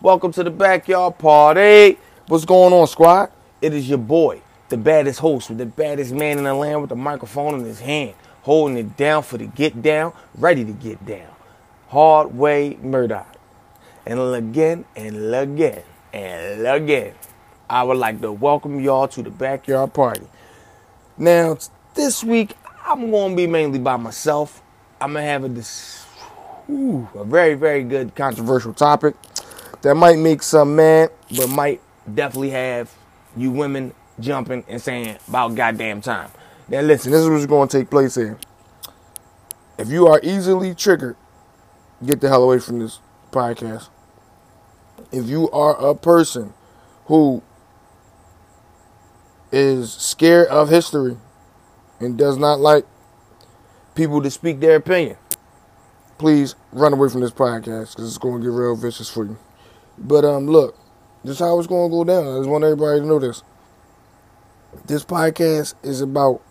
Welcome 0.00 0.30
to 0.34 0.44
the 0.44 0.50
backyard 0.50 1.18
party. 1.18 1.98
What's 2.28 2.44
going 2.44 2.72
on, 2.72 2.86
squad? 2.86 3.32
It 3.60 3.74
is 3.74 3.88
your 3.88 3.98
boy, 3.98 4.40
the 4.68 4.76
baddest 4.76 5.18
host 5.18 5.48
with 5.48 5.58
the 5.58 5.66
baddest 5.66 6.12
man 6.12 6.38
in 6.38 6.44
the 6.44 6.54
land 6.54 6.80
with 6.80 6.90
the 6.90 6.94
microphone 6.94 7.58
in 7.58 7.64
his 7.64 7.80
hand, 7.80 8.14
holding 8.42 8.76
it 8.78 8.96
down 8.96 9.24
for 9.24 9.38
the 9.38 9.46
get 9.46 9.82
down, 9.82 10.12
ready 10.36 10.64
to 10.64 10.70
get 10.70 11.04
down. 11.04 11.26
Hard 11.88 12.32
way 12.32 12.78
Murdoch. 12.80 13.26
And 14.06 14.20
again 14.20 14.84
and 14.94 15.34
again 15.34 15.82
and 16.12 16.64
again, 16.64 17.14
I 17.68 17.82
would 17.82 17.96
like 17.96 18.20
to 18.20 18.30
welcome 18.30 18.78
y'all 18.78 19.08
to 19.08 19.22
the 19.24 19.30
backyard 19.30 19.94
party. 19.94 20.28
Now, 21.16 21.58
this 21.94 22.22
week, 22.22 22.56
I'm 22.86 23.10
going 23.10 23.32
to 23.32 23.36
be 23.36 23.48
mainly 23.48 23.80
by 23.80 23.96
myself. 23.96 24.62
I'm 25.00 25.14
going 25.14 25.24
to 25.24 25.28
have 25.28 25.42
a, 25.42 25.48
this, 25.48 26.06
ooh, 26.70 27.08
a 27.16 27.24
very, 27.24 27.54
very 27.54 27.82
good 27.82 28.14
controversial 28.14 28.72
topic 28.72 29.16
that 29.82 29.94
might 29.94 30.18
make 30.18 30.42
some 30.42 30.76
mad, 30.76 31.10
but 31.36 31.48
might 31.48 31.80
definitely 32.12 32.50
have 32.50 32.92
you 33.36 33.50
women 33.50 33.94
jumping 34.20 34.64
and 34.68 34.80
saying 34.80 35.16
about 35.28 35.54
goddamn 35.54 36.00
time. 36.00 36.30
Now, 36.68 36.80
listen, 36.80 37.12
this 37.12 37.22
is 37.22 37.28
what's 37.28 37.46
going 37.46 37.68
to 37.68 37.78
take 37.78 37.90
place 37.90 38.14
here. 38.14 38.38
If 39.78 39.88
you 39.88 40.06
are 40.08 40.20
easily 40.22 40.74
triggered, 40.74 41.16
get 42.04 42.20
the 42.20 42.28
hell 42.28 42.42
away 42.42 42.58
from 42.58 42.80
this 42.80 43.00
podcast. 43.30 43.88
If 45.12 45.26
you 45.26 45.50
are 45.50 45.76
a 45.76 45.94
person 45.94 46.52
who 47.06 47.42
is 49.50 49.92
scared 49.92 50.48
of 50.48 50.68
history 50.68 51.16
and 52.00 52.18
does 52.18 52.36
not 52.36 52.60
like 52.60 52.84
people 53.94 54.22
to 54.22 54.30
speak 54.30 54.60
their 54.60 54.76
opinion, 54.76 55.16
please 56.18 56.54
run 56.72 56.92
away 56.92 57.08
from 57.08 57.20
this 57.20 57.30
podcast 57.30 57.92
because 57.92 58.08
it's 58.08 58.18
going 58.18 58.42
to 58.42 58.46
get 58.48 58.52
real 58.52 58.76
vicious 58.76 59.08
for 59.08 59.24
you. 59.24 59.38
But 59.98 60.24
um, 60.24 60.46
look, 60.46 60.76
this 61.24 61.32
is 61.34 61.38
how 61.40 61.58
it's 61.58 61.66
going 61.66 61.90
to 61.90 61.96
go 61.96 62.04
down. 62.04 62.26
I 62.34 62.38
just 62.38 62.48
want 62.48 62.64
everybody 62.64 63.00
to 63.00 63.06
know 63.06 63.18
this. 63.18 63.42
This 64.86 65.04
podcast 65.04 65.74
is 65.82 66.00
about 66.00 66.42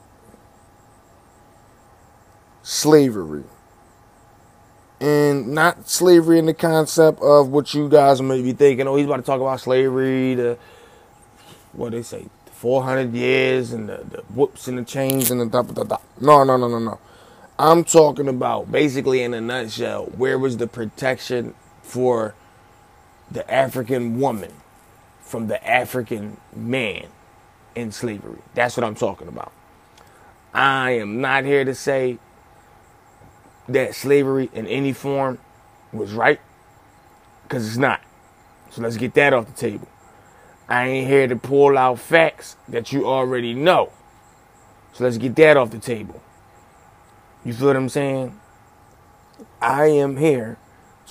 slavery. 2.64 3.44
And 5.00 5.50
not 5.50 5.88
slavery 5.90 6.40
in 6.40 6.48
the 6.48 6.54
concept 6.54 7.22
of 7.22 7.50
what 7.50 7.74
you 7.74 7.88
guys 7.88 8.22
may 8.22 8.42
be 8.42 8.52
thinking. 8.54 8.88
Oh, 8.88 8.96
he's 8.96 9.06
about 9.06 9.18
to 9.18 9.22
talk 9.24 9.40
about 9.40 9.60
slavery, 9.60 10.34
the 10.34 10.58
what 11.74 11.92
they 11.92 12.02
say, 12.02 12.26
400 12.54 13.14
years 13.14 13.72
and 13.72 13.88
the, 13.88 13.98
the 13.98 14.22
whoops 14.34 14.68
and 14.68 14.80
the 14.80 14.84
chains 14.84 15.30
and 15.30 15.40
the 15.40 15.46
da 15.46 15.62
da 15.62 15.84
da. 15.84 15.98
No, 16.20 16.44
no, 16.44 16.58
no, 16.58 16.68
no, 16.68 16.80
no. 16.80 17.00
I'm 17.60 17.84
talking 17.84 18.28
about 18.28 18.72
basically 18.72 19.22
in 19.22 19.34
a 19.34 19.42
nutshell, 19.42 20.06
where 20.18 20.40
was 20.40 20.58
the 20.58 20.68
protection 20.68 21.54
for 21.84 22.34
the 23.32 23.50
African 23.52 24.20
woman 24.20 24.54
from 25.22 25.48
the 25.48 25.66
African 25.68 26.38
man 26.56 27.08
in 27.76 27.92
slavery? 27.92 28.40
That's 28.54 28.78
what 28.78 28.84
I'm 28.84 28.96
talking 28.96 29.28
about. 29.28 29.52
I 30.54 30.92
am 30.92 31.22
not 31.22 31.44
here 31.44 31.66
to 31.66 31.76
say 31.76 32.20
that 33.68 33.94
slavery 33.94 34.50
in 34.54 34.66
any 34.68 34.94
form 34.94 35.40
was 35.92 36.14
right, 36.14 36.40
because 37.44 37.68
it's 37.68 37.78
not. 37.78 38.02
So 38.72 38.82
let's 38.82 38.98
get 38.98 39.14
that 39.16 39.34
off 39.34 39.46
the 39.48 39.54
table. 39.54 39.88
I 40.70 40.88
ain't 40.88 41.08
here 41.08 41.28
to 41.28 41.36
pull 41.36 41.78
out 41.78 42.00
facts 42.00 42.58
that 42.68 42.92
you 42.92 43.08
already 43.08 43.54
know. 43.54 43.92
So 44.94 45.04
let's 45.04 45.18
get 45.18 45.36
that 45.38 45.58
off 45.58 45.72
the 45.72 45.80
table. 45.80 46.22
You 47.46 47.54
feel 47.54 47.68
what 47.68 47.76
I'm 47.78 47.90
saying? 47.90 48.40
I 49.62 49.86
am 49.86 50.18
here 50.18 50.58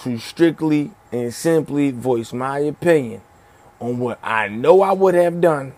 to 0.03 0.19
strictly 0.19 0.93
and 1.13 1.33
simply 1.33 1.91
voice 1.91 2.33
my 2.33 2.59
opinion 2.59 3.23
on 3.81 3.99
what 3.99 4.19
I 4.23 4.49
know 4.49 4.83
I 4.83 4.93
would 4.93 5.15
have 5.15 5.41
done 5.41 5.75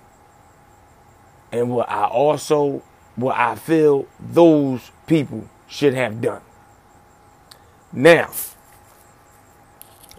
and 1.53 1.71
what 1.71 1.89
I 1.89 2.05
also 2.05 2.83
what 3.17 3.37
I 3.37 3.57
feel 3.57 4.07
those 4.21 4.93
people 5.07 5.49
should 5.67 5.95
have 5.95 6.21
done. 6.21 6.43
Now, 7.93 8.31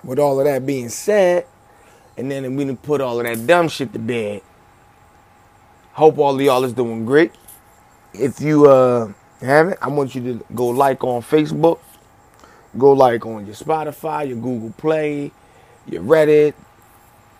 with 0.03 0.19
all 0.19 0.39
of 0.39 0.45
that 0.45 0.65
being 0.65 0.89
said, 0.89 1.45
and 2.17 2.29
then 2.29 2.55
we 2.55 2.65
didn't 2.65 2.81
put 2.81 2.99
all 2.99 3.19
of 3.19 3.25
that 3.25 3.47
dumb 3.47 3.69
shit 3.69 3.93
to 3.93 3.99
bed. 3.99 4.41
Hope 5.93 6.17
all 6.17 6.35
of 6.35 6.41
y'all 6.41 6.63
is 6.63 6.73
doing 6.73 7.05
great. 7.05 7.31
If 8.13 8.41
you 8.41 8.65
uh 8.65 9.13
haven't, 9.39 9.77
I 9.81 9.87
want 9.87 10.15
you 10.15 10.21
to 10.21 10.45
go 10.53 10.67
like 10.67 11.03
on 11.03 11.21
Facebook, 11.21 11.79
go 12.77 12.93
like 12.93 13.25
on 13.25 13.45
your 13.45 13.55
Spotify, 13.55 14.27
your 14.27 14.37
Google 14.37 14.73
Play, 14.77 15.31
your 15.87 16.03
Reddit. 16.03 16.53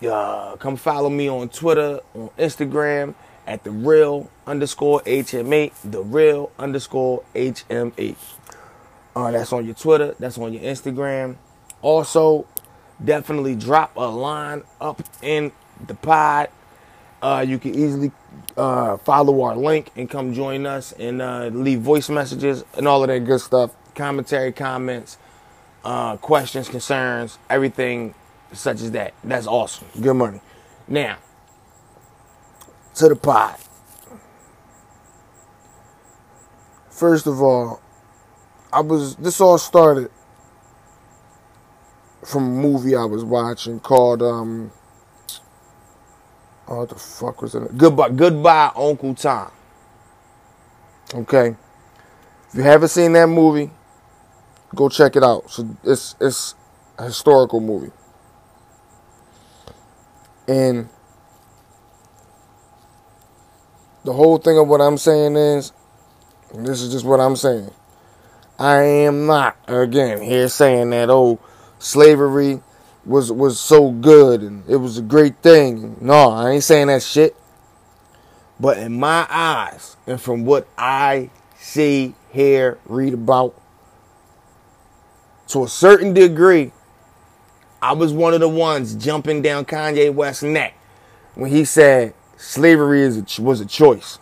Uh, 0.02 0.56
come 0.56 0.76
follow 0.78 1.10
me 1.10 1.30
on 1.30 1.50
Twitter, 1.50 2.00
on 2.16 2.30
Instagram 2.38 3.14
at 3.46 3.64
the 3.64 3.72
real 3.72 4.30
underscore 4.46 5.02
HM8, 5.02 5.74
the 5.84 6.02
real 6.02 6.52
underscore 6.58 7.24
HM8. 7.36 8.16
Uh, 9.16 9.32
that's 9.32 9.52
on 9.52 9.66
your 9.66 9.76
Twitter, 9.76 10.16
that's 10.20 10.38
on 10.38 10.54
your 10.54 10.62
Instagram. 10.62 11.36
Also, 11.82 12.46
definitely 13.04 13.56
drop 13.56 13.96
a 13.96 14.02
line 14.02 14.64
up 14.80 15.02
in 15.22 15.52
the 15.88 15.96
pod. 15.96 16.50
Uh, 17.22 17.44
you 17.46 17.58
can 17.58 17.76
easily 17.76 18.12
uh, 18.56 18.98
follow 18.98 19.42
our 19.42 19.56
link 19.56 19.92
and 19.96 20.10
come 20.10 20.34
join 20.34 20.66
us 20.66 20.94
and 20.94 21.22
uh, 21.22 21.48
leave 21.48 21.82
voice 21.82 22.10
messages 22.10 22.64
and 22.78 22.88
all 22.88 23.04
of 23.04 23.08
that 23.10 23.20
good 23.26 23.42
stuff. 23.42 23.72
Commentary, 24.00 24.54
comments, 24.54 25.18
uh, 25.84 26.16
questions, 26.16 26.70
concerns, 26.70 27.38
everything 27.50 28.16
such 28.54 28.80
as 28.80 28.92
that. 28.92 29.14
That's 29.26 29.46
awesome. 29.46 29.90
Good 30.00 30.14
money. 30.14 30.40
Now, 30.88 31.18
to 32.96 33.10
the 33.10 33.18
pod. 33.18 33.58
First 36.90 37.28
of 37.28 37.42
all, 37.42 37.82
I 38.72 38.80
was 38.80 39.18
this 39.18 39.42
all 39.42 39.58
started 39.58 40.10
from 42.24 42.46
a 42.46 42.50
movie 42.50 42.96
I 42.96 43.04
was 43.04 43.26
watching 43.26 43.82
called 43.82 44.22
um 44.22 44.72
oh, 46.70 46.78
what 46.78 46.88
the 46.88 46.96
fuck 46.96 47.42
was 47.42 47.54
it? 47.54 47.78
Goodbye 47.78 48.12
Goodbye 48.12 48.72
Uncle 48.78 49.14
Tom. 49.14 49.52
Okay. 51.14 51.58
If 52.48 52.56
you 52.56 52.64
haven't 52.64 52.88
seen 52.88 53.12
that 53.12 53.28
movie, 53.28 53.72
go 54.76 54.90
check 54.90 55.16
it 55.16 55.24
out. 55.24 55.50
So 55.50 55.78
it's 55.84 56.16
it's 56.20 56.56
a 56.98 57.06
historical 57.06 57.60
movie. 57.60 57.92
And 60.48 60.90
the 64.04 64.14
whole 64.14 64.38
thing 64.38 64.58
of 64.58 64.68
what 64.68 64.82
I'm 64.82 64.98
saying 64.98 65.36
is, 65.36 65.72
this 66.54 66.82
is 66.82 66.92
just 66.92 67.06
what 67.06 67.20
I'm 67.20 67.36
saying. 67.36 67.72
I 68.58 68.82
am 68.82 69.26
not 69.26 69.58
again 69.68 70.22
here 70.22 70.50
saying 70.50 70.90
that 70.90 71.10
oh 71.10 71.40
slavery 71.78 72.62
was 73.06 73.32
was 73.32 73.60
so 73.60 73.92
good 73.92 74.42
and 74.42 74.70
it 74.70 74.78
was 74.78 74.98
a 74.98 75.02
great 75.02 75.38
thing. 75.38 75.98
No, 76.02 76.32
I 76.32 76.52
ain't 76.52 76.64
saying 76.64 76.88
that 76.88 77.04
shit. 77.04 77.36
But 78.60 78.78
in 78.78 79.00
my 79.00 79.26
eyes, 79.30 79.96
and 80.06 80.20
from 80.20 80.44
what 80.44 80.68
I 80.78 81.30
see, 81.58 82.14
hear, 82.32 82.78
read 82.86 83.14
about, 83.14 83.56
to 85.50 85.64
a 85.64 85.68
certain 85.68 86.14
degree, 86.14 86.72
I 87.82 87.94
was 87.94 88.14
one 88.14 88.34
of 88.34 88.40
the 88.40 88.50
ones 88.50 88.96
jumping 88.96 89.42
down 89.42 89.66
Kanye 89.66 90.14
West's 90.14 90.44
neck 90.44 90.76
when 91.36 91.50
he 91.50 91.66
said 91.66 92.14
slavery 92.38 93.02
is 93.02 93.40
was 93.40 93.60
a 93.62 93.66
choice. 93.66 94.20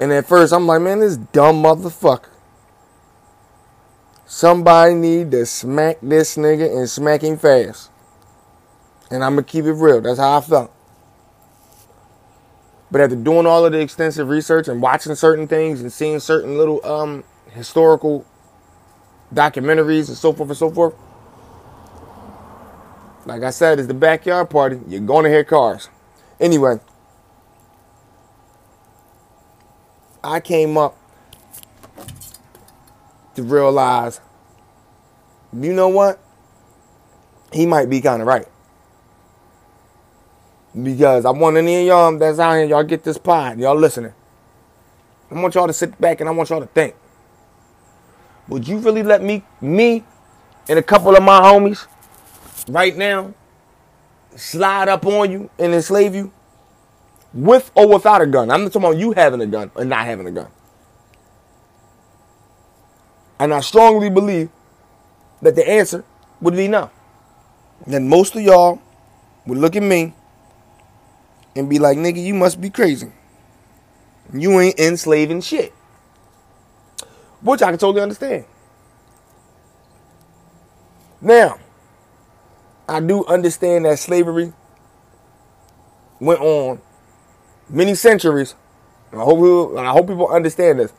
And 0.00 0.12
at 0.12 0.26
first, 0.26 0.52
I'm 0.52 0.66
like, 0.66 0.82
man, 0.82 1.00
this 1.00 1.16
dumb 1.16 1.62
motherfucker. 1.62 2.28
Somebody 4.26 4.94
need 4.94 5.30
to 5.30 5.46
smack 5.46 5.98
this 6.02 6.36
nigga 6.36 6.76
and 6.76 6.88
smack 6.88 7.22
him 7.22 7.38
fast. 7.38 7.90
And 9.10 9.22
I'm 9.22 9.36
to 9.36 9.42
keep 9.42 9.64
it 9.64 9.72
real. 9.72 10.00
That's 10.00 10.18
how 10.18 10.38
I 10.38 10.40
felt. 10.40 10.72
But 12.90 13.00
after 13.00 13.16
doing 13.16 13.46
all 13.46 13.64
of 13.64 13.72
the 13.72 13.80
extensive 13.80 14.28
research 14.28 14.68
and 14.68 14.82
watching 14.82 15.14
certain 15.14 15.46
things 15.46 15.80
and 15.80 15.92
seeing 15.92 16.20
certain 16.20 16.56
little 16.58 16.84
um, 16.84 17.24
historical 17.50 18.26
documentaries 19.34 20.08
and 20.08 20.16
so 20.16 20.32
forth 20.32 20.50
and 20.50 20.58
so 20.58 20.70
forth, 20.70 20.94
like 23.26 23.42
I 23.42 23.50
said, 23.50 23.78
it's 23.78 23.88
the 23.88 23.94
backyard 23.94 24.50
party. 24.50 24.80
You're 24.86 25.00
going 25.00 25.24
to 25.24 25.30
hear 25.30 25.44
cars. 25.44 25.88
Anyway, 26.38 26.78
I 30.22 30.40
came 30.40 30.76
up 30.76 30.96
to 33.34 33.42
realize, 33.42 34.20
you 35.52 35.72
know 35.72 35.88
what? 35.88 36.20
He 37.52 37.66
might 37.66 37.88
be 37.88 38.00
kind 38.00 38.20
of 38.20 38.28
right. 38.28 38.46
Because 40.80 41.24
I 41.24 41.30
want 41.30 41.56
any 41.56 41.82
of 41.82 41.86
y'all 41.86 42.18
that's 42.18 42.38
out 42.38 42.54
here, 42.54 42.64
y'all 42.64 42.82
get 42.82 43.04
this 43.04 43.16
pod, 43.16 43.58
y'all 43.58 43.76
listening. 43.76 44.12
I 45.30 45.40
want 45.40 45.54
y'all 45.54 45.66
to 45.66 45.72
sit 45.72 46.00
back 46.00 46.20
and 46.20 46.28
I 46.28 46.32
want 46.32 46.50
y'all 46.50 46.60
to 46.60 46.66
think. 46.66 46.94
Would 48.48 48.68
you 48.68 48.78
really 48.78 49.02
let 49.02 49.22
me, 49.22 49.42
me, 49.60 50.04
and 50.68 50.78
a 50.78 50.82
couple 50.82 51.16
of 51.16 51.22
my 51.22 51.40
homies 51.40 51.86
right 52.68 52.96
now 52.96 53.34
slide 54.36 54.88
up 54.88 55.06
on 55.06 55.30
you 55.30 55.50
and 55.58 55.74
enslave 55.74 56.14
you 56.14 56.32
with 57.32 57.70
or 57.74 57.88
without 57.88 58.22
a 58.22 58.26
gun. 58.26 58.50
I'm 58.50 58.62
not 58.62 58.72
talking 58.72 58.88
about 58.88 58.98
you 58.98 59.12
having 59.12 59.40
a 59.40 59.46
gun 59.46 59.70
or 59.74 59.84
not 59.84 60.06
having 60.06 60.26
a 60.26 60.30
gun. 60.30 60.48
And 63.38 63.52
I 63.52 63.60
strongly 63.60 64.10
believe 64.10 64.48
that 65.42 65.54
the 65.56 65.68
answer 65.68 66.04
would 66.40 66.56
be 66.56 66.68
no. 66.68 66.90
Then 67.86 68.08
most 68.08 68.36
of 68.36 68.42
y'all 68.42 68.80
would 69.46 69.58
look 69.58 69.76
at 69.76 69.82
me 69.82 70.14
and 71.56 71.68
be 71.68 71.78
like, 71.78 71.98
nigga, 71.98 72.24
you 72.24 72.34
must 72.34 72.60
be 72.60 72.70
crazy. 72.70 73.12
You 74.32 74.58
ain't 74.60 74.78
enslaving 74.78 75.42
shit. 75.42 75.72
Which 77.44 77.60
I 77.60 77.70
can 77.70 77.78
totally 77.78 78.02
understand. 78.02 78.46
Now, 81.20 81.58
I 82.88 83.00
do 83.00 83.24
understand 83.26 83.84
that 83.84 83.98
slavery 83.98 84.52
went 86.20 86.40
on 86.40 86.80
many 87.68 87.94
centuries. 87.94 88.54
I 89.12 89.16
hope, 89.18 89.76
I 89.76 89.90
hope 89.90 90.08
people 90.08 90.28
understand 90.28 90.80
this. 90.80 90.92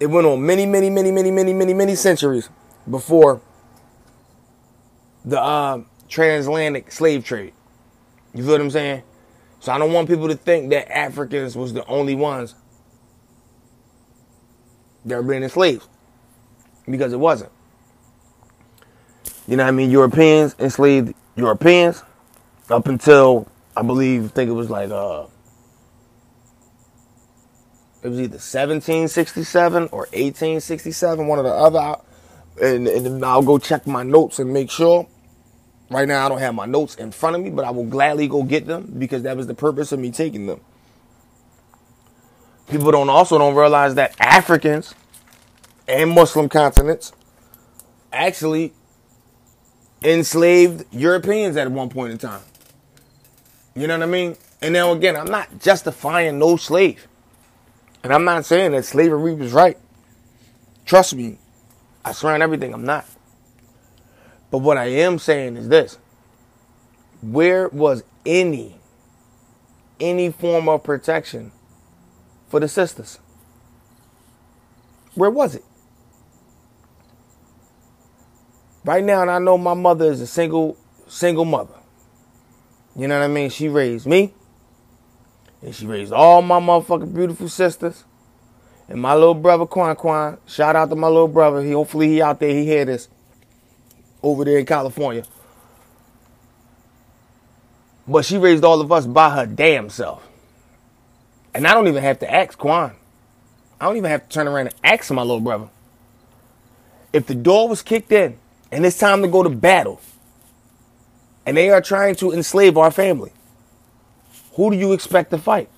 It 0.00 0.08
went 0.08 0.26
on 0.26 0.44
many, 0.44 0.66
many, 0.66 0.90
many, 0.90 1.12
many, 1.12 1.30
many, 1.30 1.52
many, 1.52 1.74
many 1.74 1.94
centuries 1.94 2.50
before 2.90 3.40
the 5.24 5.40
uh, 5.40 5.82
transatlantic 6.08 6.90
slave 6.90 7.24
trade. 7.24 7.52
You 8.34 8.42
feel 8.42 8.52
what 8.52 8.60
I'm 8.60 8.70
saying? 8.70 9.04
So 9.60 9.72
I 9.72 9.78
don't 9.78 9.92
want 9.92 10.08
people 10.08 10.26
to 10.26 10.34
think 10.34 10.70
that 10.70 10.92
Africans 10.92 11.56
was 11.56 11.72
the 11.72 11.86
only 11.86 12.16
ones 12.16 12.56
that 15.06 15.16
were 15.16 15.22
being 15.22 15.42
enslaved. 15.42 15.86
Because 16.88 17.12
it 17.12 17.20
wasn't. 17.20 17.52
You 19.48 19.56
know 19.56 19.64
what 19.64 19.68
I 19.68 19.72
mean? 19.72 19.90
Europeans 19.90 20.56
enslaved 20.58 21.14
Europeans 21.36 22.02
up 22.70 22.88
until 22.88 23.48
I 23.76 23.82
believe, 23.82 24.26
I 24.26 24.28
think 24.28 24.50
it 24.50 24.54
was 24.54 24.70
like 24.70 24.90
uh 24.90 25.26
it 28.02 28.08
was 28.08 28.18
either 28.20 28.34
1767 28.36 29.84
or 29.92 30.00
1867, 30.12 31.26
one 31.26 31.38
or 31.38 31.42
the 31.42 31.50
other. 31.50 31.96
And, 32.62 32.88
and 32.88 33.24
I'll 33.24 33.42
go 33.42 33.58
check 33.58 33.86
my 33.86 34.02
notes 34.02 34.38
and 34.38 34.52
make 34.52 34.70
sure. 34.70 35.08
Right 35.90 36.08
now, 36.08 36.26
I 36.26 36.28
don't 36.28 36.38
have 36.38 36.54
my 36.54 36.66
notes 36.66 36.96
in 36.96 37.12
front 37.12 37.36
of 37.36 37.42
me, 37.42 37.50
but 37.50 37.64
I 37.64 37.70
will 37.70 37.86
gladly 37.86 38.28
go 38.28 38.42
get 38.42 38.66
them 38.66 38.94
because 38.98 39.22
that 39.24 39.36
was 39.36 39.46
the 39.46 39.54
purpose 39.54 39.92
of 39.92 40.00
me 40.00 40.10
taking 40.10 40.46
them. 40.46 40.60
People 42.68 42.90
don't 42.90 43.10
also 43.10 43.38
don't 43.38 43.54
realize 43.54 43.94
that 43.96 44.14
Africans 44.20 44.94
and 45.86 46.10
Muslim 46.10 46.48
continents 46.48 47.12
actually 48.12 48.72
enslaved 50.02 50.84
Europeans 50.92 51.56
at 51.56 51.70
one 51.70 51.88
point 51.88 52.12
in 52.12 52.18
time. 52.18 52.42
You 53.74 53.86
know 53.86 53.98
what 53.98 54.04
I 54.04 54.10
mean? 54.10 54.36
And 54.62 54.72
now 54.72 54.92
again, 54.92 55.16
I'm 55.16 55.30
not 55.30 55.60
justifying 55.60 56.38
no 56.38 56.56
slave. 56.56 57.06
And 58.02 58.12
I'm 58.12 58.24
not 58.24 58.44
saying 58.44 58.72
that 58.72 58.84
slavery 58.84 59.34
was 59.34 59.52
right. 59.52 59.78
Trust 60.84 61.14
me. 61.14 61.38
I 62.04 62.12
swear 62.12 62.34
on 62.34 62.42
everything, 62.42 62.74
I'm 62.74 62.84
not. 62.84 63.06
But 64.50 64.58
what 64.58 64.76
I 64.76 64.86
am 64.86 65.18
saying 65.18 65.56
is 65.56 65.68
this. 65.68 65.98
Where 67.22 67.68
was 67.68 68.04
any 68.26 68.76
any 70.00 70.30
form 70.30 70.68
of 70.68 70.82
protection 70.82 71.52
for 72.54 72.60
the 72.60 72.68
sisters? 72.68 73.18
Where 75.16 75.28
was 75.28 75.56
it? 75.56 75.64
Right 78.84 79.02
now, 79.02 79.22
and 79.22 79.30
I 79.32 79.40
know 79.40 79.58
my 79.58 79.74
mother 79.74 80.04
is 80.04 80.20
a 80.20 80.26
single 80.28 80.76
single 81.08 81.44
mother. 81.44 81.74
You 82.94 83.08
know 83.08 83.18
what 83.18 83.24
I 83.24 83.26
mean? 83.26 83.50
She 83.50 83.68
raised 83.68 84.06
me. 84.06 84.34
And 85.62 85.74
she 85.74 85.84
raised 85.84 86.12
all 86.12 86.42
my 86.42 86.60
motherfucking 86.60 87.12
beautiful 87.12 87.48
sisters. 87.48 88.04
And 88.88 89.02
my 89.02 89.14
little 89.14 89.34
brother 89.34 89.66
Quan 89.66 89.96
Quan. 89.96 90.38
Shout 90.46 90.76
out 90.76 90.90
to 90.90 90.94
my 90.94 91.08
little 91.08 91.26
brother. 91.26 91.60
He 91.60 91.72
hopefully 91.72 92.06
he 92.06 92.22
out 92.22 92.38
there, 92.38 92.50
he 92.50 92.64
hear 92.64 92.84
this. 92.84 93.08
Over 94.22 94.44
there 94.44 94.58
in 94.60 94.66
California. 94.66 95.24
But 98.06 98.24
she 98.24 98.38
raised 98.38 98.62
all 98.62 98.80
of 98.80 98.92
us 98.92 99.08
by 99.08 99.30
her 99.30 99.44
damn 99.44 99.90
self. 99.90 100.28
And 101.54 101.66
I 101.66 101.72
don't 101.74 101.86
even 101.86 102.02
have 102.02 102.18
to 102.20 102.32
ask 102.32 102.58
Quan. 102.58 102.92
I 103.80 103.86
don't 103.86 103.96
even 103.96 104.10
have 104.10 104.24
to 104.24 104.28
turn 104.28 104.48
around 104.48 104.68
and 104.68 104.74
ask 104.82 105.10
my 105.12 105.22
little 105.22 105.40
brother. 105.40 105.68
If 107.12 107.26
the 107.26 107.34
door 107.34 107.68
was 107.68 107.82
kicked 107.82 108.10
in 108.10 108.38
and 108.72 108.84
it's 108.84 108.98
time 108.98 109.22
to 109.22 109.28
go 109.28 109.42
to 109.42 109.50
battle, 109.50 110.00
and 111.46 111.56
they 111.56 111.70
are 111.70 111.80
trying 111.80 112.14
to 112.16 112.32
enslave 112.32 112.76
our 112.76 112.90
family. 112.90 113.32
Who 114.54 114.70
do 114.70 114.76
you 114.76 114.92
expect 114.92 115.30
to 115.30 115.38
fight? 115.38 115.68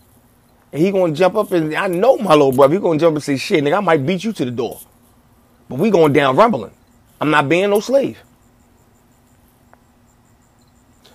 And 0.73 0.81
he 0.81 0.91
gonna 0.91 1.13
jump 1.13 1.35
up 1.35 1.53
and 1.53 1.75
I 1.75 1.89
know 1.89 2.19
my 2.19 2.33
little 2.33 2.53
brother. 2.53 2.75
He 2.75 2.81
gonna 2.81 2.99
jump 2.99 3.13
up 3.13 3.17
and 3.17 3.25
say, 3.25 3.37
"Shit, 3.37 3.65
nigga, 3.65 3.79
I 3.79 3.81
might 3.81 4.07
beat 4.07 4.25
you 4.25 4.33
to 4.33 4.45
the 4.45 4.51
door." 4.51 4.81
But 5.69 5.79
we 5.79 5.91
going 5.91 6.13
down 6.13 6.37
rumbling. 6.37 6.73
I'm 7.21 7.31
not 7.31 7.49
being 7.49 7.71
no 7.71 7.81
slave. 7.81 8.19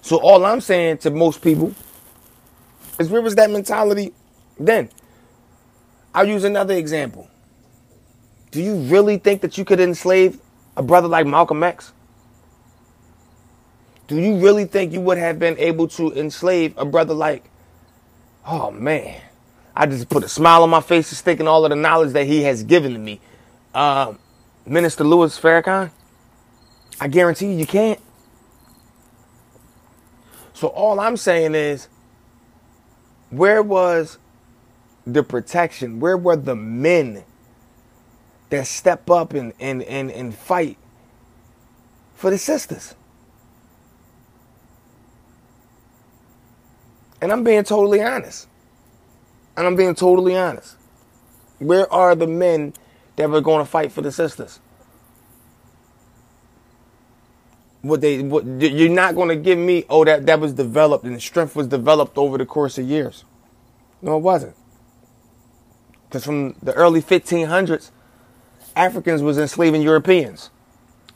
So 0.02 0.18
all 0.18 0.46
I'm 0.46 0.62
saying 0.62 0.98
to 1.00 1.12
most 1.12 1.42
people 1.42 1.74
is, 3.00 3.10
where 3.10 3.22
was 3.22 3.36
that 3.36 3.50
mentality 3.50 4.14
then? 4.66 4.90
I'll 6.14 6.28
use 6.28 6.44
another 6.44 6.74
example. 6.74 7.30
Do 8.52 8.62
you 8.62 8.76
really 8.76 9.18
think 9.18 9.42
that 9.42 9.58
you 9.58 9.66
could 9.66 9.80
enslave 9.80 10.40
a 10.76 10.84
brother 10.84 11.08
like 11.08 11.26
Malcolm 11.26 11.64
X? 11.64 11.94
Do 14.08 14.20
you 14.20 14.38
really 14.38 14.66
think 14.66 14.92
you 14.92 15.00
would 15.00 15.18
have 15.18 15.40
been 15.40 15.58
able 15.58 15.88
to 15.90 16.12
enslave 16.12 16.78
a 16.78 16.84
brother 16.84 17.14
like, 17.14 17.50
oh 18.46 18.70
man, 18.72 19.22
I 19.74 19.86
just 19.86 20.10
put 20.10 20.24
a 20.26 20.28
smile 20.28 20.64
on 20.64 20.70
my 20.70 20.82
face 20.82 21.12
just 21.12 21.24
thinking 21.24 21.48
all 21.48 21.64
of 21.64 21.70
the 21.70 21.78
knowledge 21.78 22.12
that 22.14 22.26
he 22.26 22.44
has 22.44 22.64
given 22.64 22.92
to 22.94 23.00
me. 23.00 23.22
Uh, 23.74 24.16
Minister 24.66 25.06
Louis 25.06 25.40
Farrakhan, 25.40 25.92
I 27.00 27.08
guarantee 27.08 27.54
you, 27.54 27.60
you 27.60 27.66
can't. 27.66 28.00
So 30.54 30.68
all 30.68 31.00
I'm 31.00 31.16
saying 31.16 31.56
is, 31.56 31.88
where 33.30 33.64
was 33.64 34.18
the 35.06 35.24
protection? 35.24 36.00
Where 36.00 36.18
were 36.18 36.36
the 36.36 36.56
men 36.56 37.24
that 38.50 38.68
step 38.68 39.10
up 39.10 39.34
and, 39.34 39.54
and, 39.60 39.84
and, 39.84 40.12
and 40.12 40.36
fight 40.36 40.78
for 42.16 42.30
the 42.30 42.38
sisters? 42.38 42.96
And 47.22 47.32
I'm 47.32 47.44
being 47.44 47.64
totally 47.64 48.02
honest. 48.02 48.48
And 49.56 49.68
I'm 49.68 49.76
being 49.76 49.96
totally 49.96 50.36
honest. 50.36 50.76
Where 51.60 51.92
are 51.94 52.16
the 52.16 52.28
men 52.28 52.74
that 53.16 53.30
were 53.30 53.42
going 53.42 53.64
to 53.64 53.70
fight 53.70 53.92
for 53.92 54.02
the 54.02 54.12
sisters? 54.12 54.60
What 57.82 58.02
they 58.02 58.22
what 58.22 58.46
you're 58.46 58.90
not 58.90 59.16
going 59.16 59.30
to 59.30 59.36
give 59.36 59.58
me 59.58 59.86
oh 59.90 60.06
that 60.06 60.28
that 60.28 60.40
was 60.40 60.54
developed 60.54 61.04
and 61.04 61.16
the 61.16 61.20
strength 61.20 61.56
was 61.56 61.68
developed 61.68 62.18
over 62.18 62.38
the 62.38 62.46
course 62.46 62.78
of 62.78 62.86
years. 62.88 63.26
No, 64.02 64.18
it 64.18 64.22
wasn't. 64.22 64.56
Because 66.12 66.26
from 66.26 66.56
the 66.62 66.74
early 66.74 67.02
1500s, 67.02 67.90
Africans 68.76 69.22
was 69.22 69.38
enslaving 69.38 69.82
Europeans. 69.82 70.50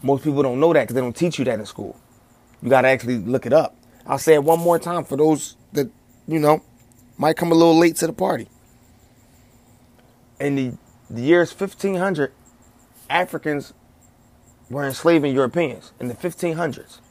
Most 0.02 0.24
people 0.24 0.42
don't 0.42 0.58
know 0.58 0.72
that 0.72 0.84
because 0.84 0.96
they 0.96 1.02
don't 1.02 1.16
teach 1.16 1.38
you 1.38 1.44
that 1.44 1.60
in 1.60 1.66
school. 1.66 2.00
You 2.62 2.70
got 2.70 2.84
to 2.84 2.88
actually 2.88 3.18
look 3.18 3.46
it 3.46 3.52
up. 3.52 3.76
I'll 4.08 4.18
say 4.18 4.36
it 4.36 4.44
one 4.46 4.60
more 4.60 4.80
time 4.80 5.04
for 5.04 5.18
those 5.18 5.58
that, 5.74 5.90
you 6.30 6.40
know, 6.40 6.64
might 7.18 7.36
come 7.36 7.52
a 7.52 7.56
little 7.56 7.78
late 7.78 7.98
to 7.98 8.08
the 8.08 8.14
party. 8.14 8.48
In 10.40 10.56
the, 10.56 10.78
the 11.10 11.22
years 11.22 11.52
1500, 11.52 12.32
Africans 13.10 13.74
were 14.70 14.86
enslaving 14.86 15.36
Europeans 15.36 15.92
in 16.00 16.08
the 16.08 16.14
1500s. 16.14 17.02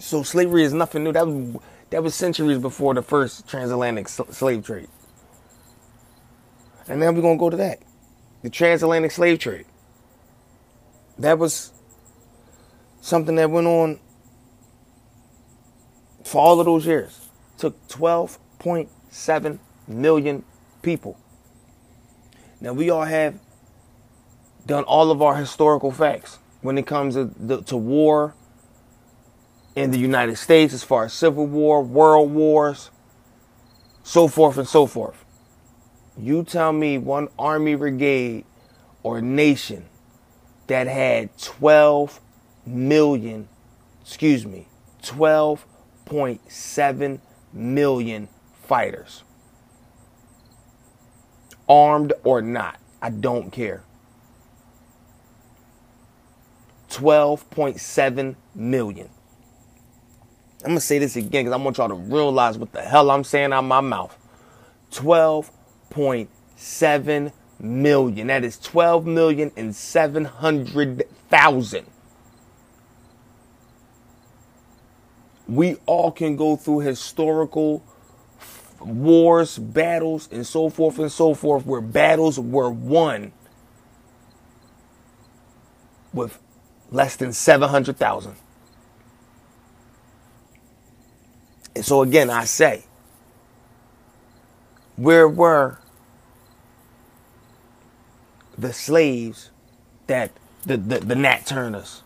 So 0.00 0.24
slavery 0.24 0.64
is 0.64 0.72
nothing 0.72 1.04
new. 1.04 1.12
That 1.12 1.28
was, 1.28 1.62
that 1.90 2.02
was 2.02 2.16
centuries 2.16 2.58
before 2.58 2.94
the 2.94 3.02
first 3.02 3.46
transatlantic 3.48 4.08
slave 4.08 4.66
trade. 4.66 4.88
And 6.88 7.00
then 7.00 7.14
we're 7.14 7.22
going 7.22 7.38
to 7.38 7.40
go 7.40 7.50
to 7.50 7.56
that. 7.58 7.80
The 8.42 8.50
transatlantic 8.50 9.12
slave 9.12 9.38
trade. 9.38 9.66
That 11.18 11.38
was 11.38 11.72
something 13.00 13.36
that 13.36 13.50
went 13.50 13.66
on 13.66 14.00
for 16.24 16.40
all 16.40 16.58
of 16.60 16.66
those 16.66 16.86
years. 16.86 17.28
Took 17.58 17.86
12.7 17.88 19.58
million 19.86 20.44
people. 20.82 21.18
Now, 22.60 22.72
we 22.72 22.90
all 22.90 23.04
have 23.04 23.38
done 24.66 24.84
all 24.84 25.10
of 25.10 25.20
our 25.20 25.36
historical 25.36 25.90
facts 25.90 26.38
when 26.60 26.78
it 26.78 26.86
comes 26.86 27.14
to, 27.14 27.62
to 27.66 27.76
war 27.76 28.34
in 29.74 29.90
the 29.90 29.98
United 29.98 30.36
States, 30.36 30.72
as 30.72 30.84
far 30.84 31.04
as 31.04 31.12
Civil 31.12 31.46
War, 31.46 31.82
World 31.82 32.30
Wars, 32.32 32.90
so 34.04 34.28
forth 34.28 34.58
and 34.58 34.68
so 34.68 34.86
forth. 34.86 35.24
You 36.18 36.44
tell 36.44 36.72
me 36.72 36.98
one 36.98 37.28
army 37.38 37.74
brigade 37.74 38.44
or 39.02 39.20
nation 39.20 39.86
that 40.66 40.86
had 40.86 41.36
12 41.38 42.20
million 42.66 43.48
excuse 44.02 44.44
me, 44.44 44.66
12.7 45.02 47.20
million 47.52 48.28
fighters. 48.62 49.22
Armed 51.68 52.12
or 52.24 52.42
not, 52.42 52.80
I 53.00 53.10
don't 53.10 53.50
care. 53.50 53.84
12.7 56.90 58.34
million. 58.54 59.08
I'm 60.60 60.66
going 60.66 60.76
to 60.76 60.80
say 60.80 60.98
this 60.98 61.16
again 61.16 61.44
because 61.44 61.52
I 61.52 61.56
want 61.56 61.78
y'all 61.78 61.88
to 61.88 61.94
realize 61.94 62.58
what 62.58 62.72
the 62.72 62.82
hell 62.82 63.10
I'm 63.10 63.24
saying 63.24 63.52
out 63.52 63.60
of 63.60 63.64
my 63.64 63.80
mouth. 63.80 64.16
12.7 65.92 67.32
million. 67.60 68.26
That 68.26 68.44
is 68.44 68.58
12 68.58 69.06
million 69.06 69.52
and 69.56 69.74
700,000. 69.74 71.86
We 75.48 75.76
all 75.86 76.12
can 76.12 76.36
go 76.36 76.56
through 76.56 76.80
historical 76.80 77.82
wars, 78.80 79.58
battles, 79.58 80.28
and 80.32 80.46
so 80.46 80.70
forth 80.70 80.98
and 80.98 81.12
so 81.12 81.34
forth, 81.34 81.66
where 81.66 81.80
battles 81.80 82.38
were 82.38 82.70
won 82.70 83.32
with 86.12 86.38
less 86.90 87.16
than 87.16 87.32
700,000. 87.32 88.34
And 91.74 91.84
so 91.84 92.02
again, 92.02 92.30
I 92.30 92.44
say, 92.44 92.84
where 94.96 95.28
were 95.28 95.78
the 98.62 98.72
slaves 98.72 99.50
that 100.06 100.30
the, 100.64 100.76
the, 100.76 101.00
the 101.00 101.14
Nat 101.14 101.46
Turners? 101.46 102.02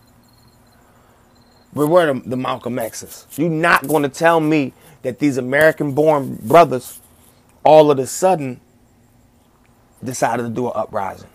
We 1.73 1.85
were 1.85 2.13
the, 2.13 2.29
the 2.29 2.37
Malcolm 2.37 2.79
X's? 2.79 3.27
You're 3.35 3.49
not 3.49 3.87
going 3.87 4.03
to 4.03 4.09
tell 4.09 4.39
me 4.39 4.73
that 5.03 5.19
these 5.19 5.37
American 5.37 5.93
born 5.93 6.35
brothers 6.43 7.01
all 7.63 7.91
of 7.91 7.99
a 7.99 8.07
sudden 8.07 8.59
decided 10.03 10.43
to 10.43 10.49
do 10.49 10.67
an 10.67 10.73
uprising. 10.75 11.29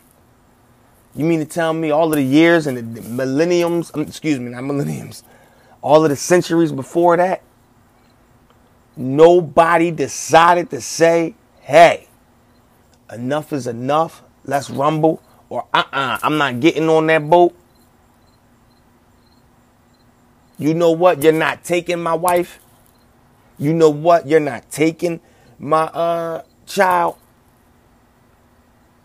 You 1.15 1.25
mean 1.25 1.41
to 1.41 1.45
tell 1.45 1.73
me 1.73 1.91
all 1.91 2.07
of 2.07 2.15
the 2.15 2.23
years 2.23 2.67
and 2.67 2.97
the 2.97 3.03
millenniums, 3.03 3.91
um, 3.95 4.03
excuse 4.03 4.39
me, 4.39 4.51
not 4.51 4.65
millenniums, 4.65 5.25
all 5.83 6.05
of 6.05 6.11
the 6.11 6.17
centuries 6.17 6.73
before 6.73 7.17
that, 7.19 7.43
nobody 8.97 9.91
decided 9.91 10.71
to 10.71 10.81
say, 10.81 11.35
hey, 11.61 12.09
enough 13.13 13.53
is 13.53 13.67
enough, 13.67 14.23
let's 14.45 14.71
rumble, 14.71 15.23
or 15.49 15.67
uh 15.73 15.85
uh-uh, 15.93 15.99
uh, 15.99 16.19
I'm 16.23 16.39
not 16.39 16.61
getting 16.61 16.89
on 16.89 17.07
that 17.09 17.29
boat. 17.29 17.57
You 20.59 20.75
know 20.75 20.93
what? 20.93 21.23
You're 21.23 21.33
not 21.33 21.65
taking 21.65 22.03
my 22.03 22.15
wife. 22.15 22.61
You 23.59 23.73
know 23.73 23.91
what? 23.91 24.27
You're 24.27 24.41
not 24.41 24.71
taking 24.71 25.21
my 25.59 25.83
uh 25.83 26.43
child. 26.67 27.17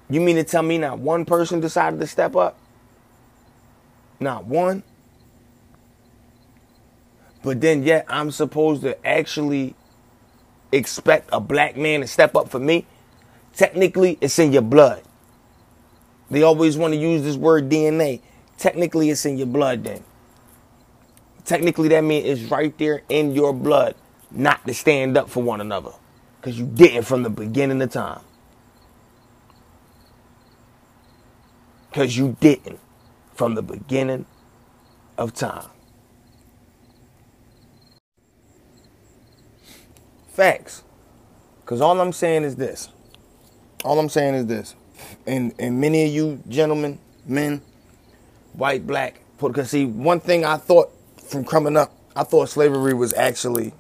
You 0.10 0.22
mean 0.22 0.38
to 0.38 0.44
tell 0.44 0.64
me 0.64 0.78
not 0.78 1.00
one 1.00 1.26
person 1.26 1.60
decided 1.60 2.00
to 2.00 2.08
step 2.08 2.36
up? 2.36 2.58
Not 4.20 4.46
one? 4.46 4.84
But 7.44 7.62
then 7.62 7.84
yet 7.84 8.06
I'm 8.08 8.32
supposed 8.32 8.82
to 8.84 9.06
actually 9.06 9.76
expect 10.72 11.30
a 11.32 11.40
black 11.40 11.78
man 11.78 12.02
to 12.02 12.08
step 12.08 12.36
up 12.36 12.50
for 12.50 12.60
me? 12.60 12.86
Technically, 13.54 14.18
it's 14.22 14.38
in 14.40 14.52
your 14.54 14.62
blood. 14.62 15.02
They 16.30 16.44
always 16.44 16.78
want 16.78 16.94
to 16.94 17.00
use 17.00 17.24
this 17.24 17.36
word 17.36 17.70
DNA. 17.70 18.22
Technically, 18.58 19.10
it's 19.10 19.26
in 19.26 19.38
your 19.38 19.48
blood 19.48 19.84
then. 19.84 20.04
Technically, 21.46 21.88
that 21.90 22.04
means 22.04 22.26
it's 22.26 22.52
right 22.52 22.78
there 22.78 23.04
in 23.10 23.34
your 23.34 23.54
blood 23.54 23.96
not 24.32 24.66
to 24.68 24.74
stand 24.74 25.18
up 25.18 25.30
for 25.30 25.42
one 25.42 25.62
another. 25.62 25.92
Because 26.40 26.60
you 26.60 26.66
didn't 26.66 27.04
from 27.04 27.24
the 27.24 27.30
beginning 27.30 27.82
of 27.82 27.92
time. 27.92 28.22
Because 31.90 32.18
you 32.18 32.36
didn't 32.42 32.80
from 33.34 33.56
the 33.56 33.62
beginning 33.62 34.26
of 35.18 35.34
time. 35.34 35.70
Facts. 40.28 40.84
Because 41.62 41.82
all 41.82 42.00
I'm 42.00 42.14
saying 42.14 42.44
is 42.44 42.58
this. 42.58 42.90
All 43.84 44.00
I'm 44.00 44.10
saying 44.10 44.36
is 44.36 44.46
this. 44.48 44.76
And, 45.26 45.54
and 45.60 45.80
many 45.80 46.06
of 46.06 46.12
you 46.12 46.42
gentlemen, 46.48 47.00
men, 47.26 47.62
white, 48.54 48.86
black, 48.88 49.22
because 49.40 49.70
see, 49.70 49.86
one 49.86 50.20
thing 50.20 50.46
I 50.46 50.58
thought 50.58 50.92
from 51.24 51.46
coming 51.46 51.78
up, 51.78 51.92
I 52.16 52.24
thought 52.24 52.50
slavery 52.50 52.94
was 52.94 53.14
actually 53.14 53.74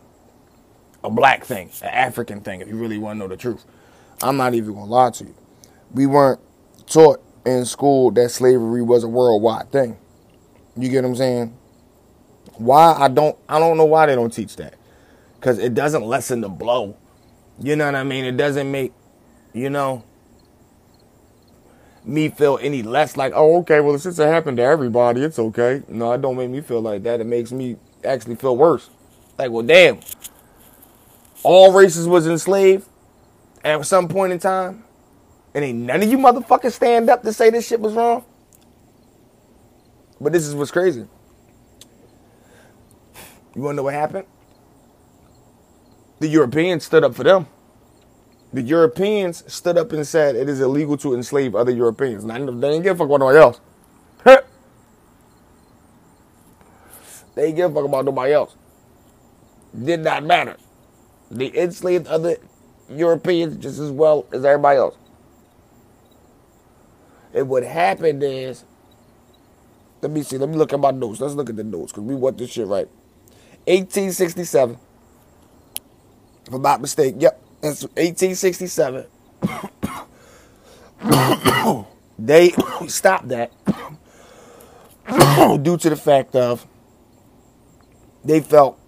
a 1.03 1.09
black 1.09 1.45
thing, 1.45 1.69
an 1.81 1.89
African 1.89 2.41
thing, 2.41 2.62
if 2.62 2.67
you 2.67 2.75
really 2.75 2.97
want 2.97 3.17
to 3.17 3.19
know 3.19 3.27
the 3.27 3.38
truth. 3.38 3.65
I'm 4.21 4.38
not 4.38 4.53
even 4.53 4.74
to 4.74 4.83
lie 4.83 5.12
to 5.12 5.24
you. 5.24 5.36
We 5.93 6.05
weren't 6.05 6.39
taught 6.88 7.21
in 7.45 7.65
school 7.65 8.12
that 8.12 8.29
slavery 8.29 8.81
was 8.81 9.03
a 9.03 9.07
worldwide 9.07 9.71
thing. 9.71 9.97
You 10.75 10.89
get 10.89 11.03
what 11.03 11.09
I'm 11.09 11.15
saying? 11.15 11.57
Why 12.57 12.93
I 12.93 13.07
don't 13.07 13.38
I 13.47 13.59
don't 13.59 13.77
know 13.77 13.86
why 13.86 14.07
they 14.07 14.15
don't 14.15 14.31
teach 14.31 14.55
that 14.57 14.75
because 15.36 15.59
it 15.59 15.74
doesn't 15.74 16.03
lessen 16.03 16.41
the 16.41 16.50
blow. 16.50 16.97
You 17.59 17.75
know 17.75 17.86
what 17.86 17.95
I 17.95 18.03
mean? 18.03 18.25
It 18.25 18.38
doesn't 18.38 18.69
make, 18.69 18.93
you 19.53 19.69
know, 19.69 20.03
me 22.07 22.29
feel 22.29 22.57
any 22.61 22.83
less 22.83 23.17
like, 23.17 23.33
oh, 23.35 23.57
okay, 23.59 23.81
well, 23.81 23.97
since 23.99 24.17
it 24.17 24.27
happened 24.27 24.57
to 24.57 24.63
everybody, 24.63 25.21
it's 25.21 25.37
okay. 25.37 25.83
No, 25.87 26.13
it 26.13 26.21
don't 26.21 26.37
make 26.37 26.49
me 26.49 26.61
feel 26.61 26.81
like 26.81 27.03
that. 27.03 27.19
It 27.19 27.25
makes 27.25 27.51
me 27.51 27.75
actually 28.03 28.35
feel 28.35 28.55
worse. 28.55 28.89
Like, 29.37 29.51
well, 29.51 29.63
damn, 29.63 29.99
all 31.43 31.73
races 31.73 32.07
was 32.07 32.27
enslaved 32.27 32.87
at 33.63 33.85
some 33.85 34.07
point 34.07 34.33
in 34.33 34.39
time, 34.39 34.83
and 35.53 35.63
ain't 35.63 35.79
none 35.79 36.01
of 36.01 36.09
you 36.09 36.17
motherfuckers 36.17 36.73
stand 36.73 37.09
up 37.09 37.23
to 37.23 37.33
say 37.33 37.49
this 37.49 37.67
shit 37.67 37.79
was 37.79 37.93
wrong. 37.93 38.23
But 40.19 40.33
this 40.33 40.47
is 40.47 40.55
what's 40.55 40.71
crazy. 40.71 41.07
You 43.55 43.61
wanna 43.61 43.77
know 43.77 43.83
what 43.83 43.93
happened? 43.93 44.25
The 46.19 46.27
Europeans 46.27 46.85
stood 46.85 47.03
up 47.03 47.13
for 47.13 47.23
them. 47.23 47.47
The 48.53 48.61
Europeans 48.61 49.43
stood 49.51 49.77
up 49.77 49.91
and 49.91 50.07
said 50.07 50.35
it 50.35 50.47
is 50.47 50.61
illegal 50.61 50.97
to 50.97 51.13
enslave 51.13 51.55
other 51.55 51.71
Europeans. 51.71 52.23
Now, 52.23 52.37
they 52.37 52.45
didn't 52.45 52.83
give 52.83 52.95
a 52.95 52.97
fuck 52.97 53.07
about 53.07 53.19
nobody 53.19 53.39
else. 53.39 53.59
they 57.35 57.41
didn't 57.43 57.55
give 57.57 57.71
a 57.71 57.73
fuck 57.73 57.85
about 57.85 58.05
nobody 58.05 58.33
else. 58.33 58.55
Did 59.83 59.99
not 60.01 60.23
matter. 60.23 60.57
They 61.29 61.51
enslaved 61.53 62.07
other 62.07 62.37
Europeans 62.89 63.57
just 63.57 63.79
as 63.79 63.91
well 63.91 64.25
as 64.31 64.45
everybody 64.45 64.77
else. 64.77 64.95
And 67.33 67.49
what 67.49 67.63
happened 67.63 68.23
is, 68.23 68.63
let 70.01 70.11
me 70.11 70.23
see, 70.23 70.37
let 70.37 70.49
me 70.49 70.55
look 70.55 70.71
at 70.73 70.79
my 70.79 70.91
notes. 70.91 71.19
Let's 71.19 71.35
look 71.35 71.49
at 71.49 71.57
the 71.57 71.63
notes 71.63 71.91
because 71.91 72.05
we 72.05 72.15
want 72.15 72.37
this 72.37 72.51
shit 72.51 72.67
right. 72.67 72.87
1867 73.65 74.79
if 76.47 76.53
I'm 76.53 76.61
not 76.61 76.81
mistaken. 76.81 77.19
Yep, 77.19 77.41
that's 77.67 77.83
1867. 77.83 79.05
they 82.19 82.51
stopped 82.88 83.27
that 83.29 83.51
due 85.63 85.77
to 85.77 85.89
the 85.89 85.95
fact 85.95 86.36
of 86.36 86.65
they 88.24 88.39
felt 88.39 88.79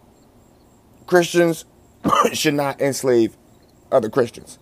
Christians 1.05 1.65
should 2.33 2.53
not 2.55 2.81
enslave 2.81 3.35
other 3.91 4.09
Christians. 4.09 4.59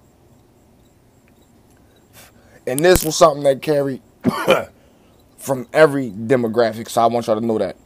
And 2.66 2.80
this 2.80 3.06
was 3.06 3.16
something 3.16 3.44
that 3.44 3.62
carried 3.62 4.02
from 5.38 5.68
every 5.72 6.12
demographic, 6.12 6.90
so 6.90 7.02
I 7.02 7.06
want 7.08 7.28
y'all 7.28 7.40
to 7.40 7.46
know 7.46 7.58
that. 7.58 7.78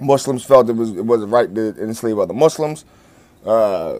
Muslims 0.00 0.44
felt 0.44 0.68
it 0.68 0.76
was 0.76 0.90
it 0.90 1.04
wasn't 1.04 1.32
right 1.32 1.52
to 1.54 1.82
enslave 1.82 2.18
other 2.18 2.34
Muslims. 2.34 2.84
Uh, 3.44 3.98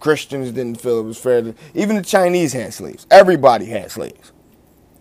Christians 0.00 0.50
didn't 0.52 0.80
feel 0.80 1.00
it 1.00 1.04
was 1.04 1.18
fair. 1.18 1.42
To, 1.42 1.54
even 1.74 1.96
the 1.96 2.02
Chinese 2.02 2.52
had 2.52 2.74
slaves. 2.74 3.06
Everybody 3.10 3.66
had 3.66 3.90
slaves. 3.90 4.32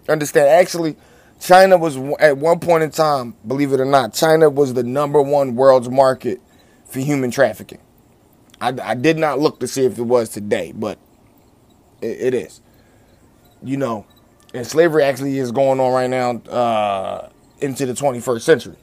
Understand? 0.08 0.50
Actually, 0.50 0.96
China 1.40 1.78
was 1.78 1.98
at 2.20 2.38
one 2.38 2.60
point 2.60 2.84
in 2.84 2.92
time, 2.92 3.36
believe 3.46 3.74
it 3.74 3.80
or 3.80 3.86
not, 3.86 4.14
China 4.14 4.50
was 4.50 4.74
the 4.74 4.84
number 4.84 5.22
one 5.22 5.56
world's 5.56 5.90
market 5.90 6.40
for 6.86 7.00
human 7.00 7.32
trafficking. 7.32 7.80
I, 8.62 8.74
I 8.82 8.96
did 8.96 9.18
not 9.18 9.40
look 9.40 9.60
to 9.60 9.68
see 9.68 9.86
if 9.86 9.98
it 9.98 10.04
was 10.04 10.30
today, 10.30 10.72
but 10.74 10.98
it, 12.02 12.22
it 12.22 12.34
is. 12.34 12.62
You 13.62 13.78
know, 13.78 14.06
and 14.54 14.66
slavery 14.66 15.04
actually 15.04 15.38
is 15.38 15.52
going 15.52 15.80
on 15.80 15.92
right 15.92 16.10
now 16.10 16.38
uh, 16.52 17.30
into 17.60 17.86
the 17.86 17.94
21st 17.94 18.42
century. 18.42 18.76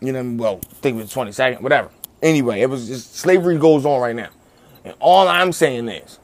You 0.00 0.12
know, 0.12 0.36
well, 0.42 0.60
think 0.80 1.00
of 1.00 1.08
the 1.08 1.14
22nd, 1.14 1.60
whatever. 1.60 1.90
Anyway, 2.22 2.60
it 2.60 2.70
was 2.70 2.88
just 2.88 3.16
slavery 3.16 3.58
goes 3.58 3.84
on 3.84 4.00
right 4.00 4.16
now. 4.16 4.30
And 4.84 4.94
all 5.00 5.28
I'm 5.28 5.52
saying 5.52 5.88
is, 5.88 6.18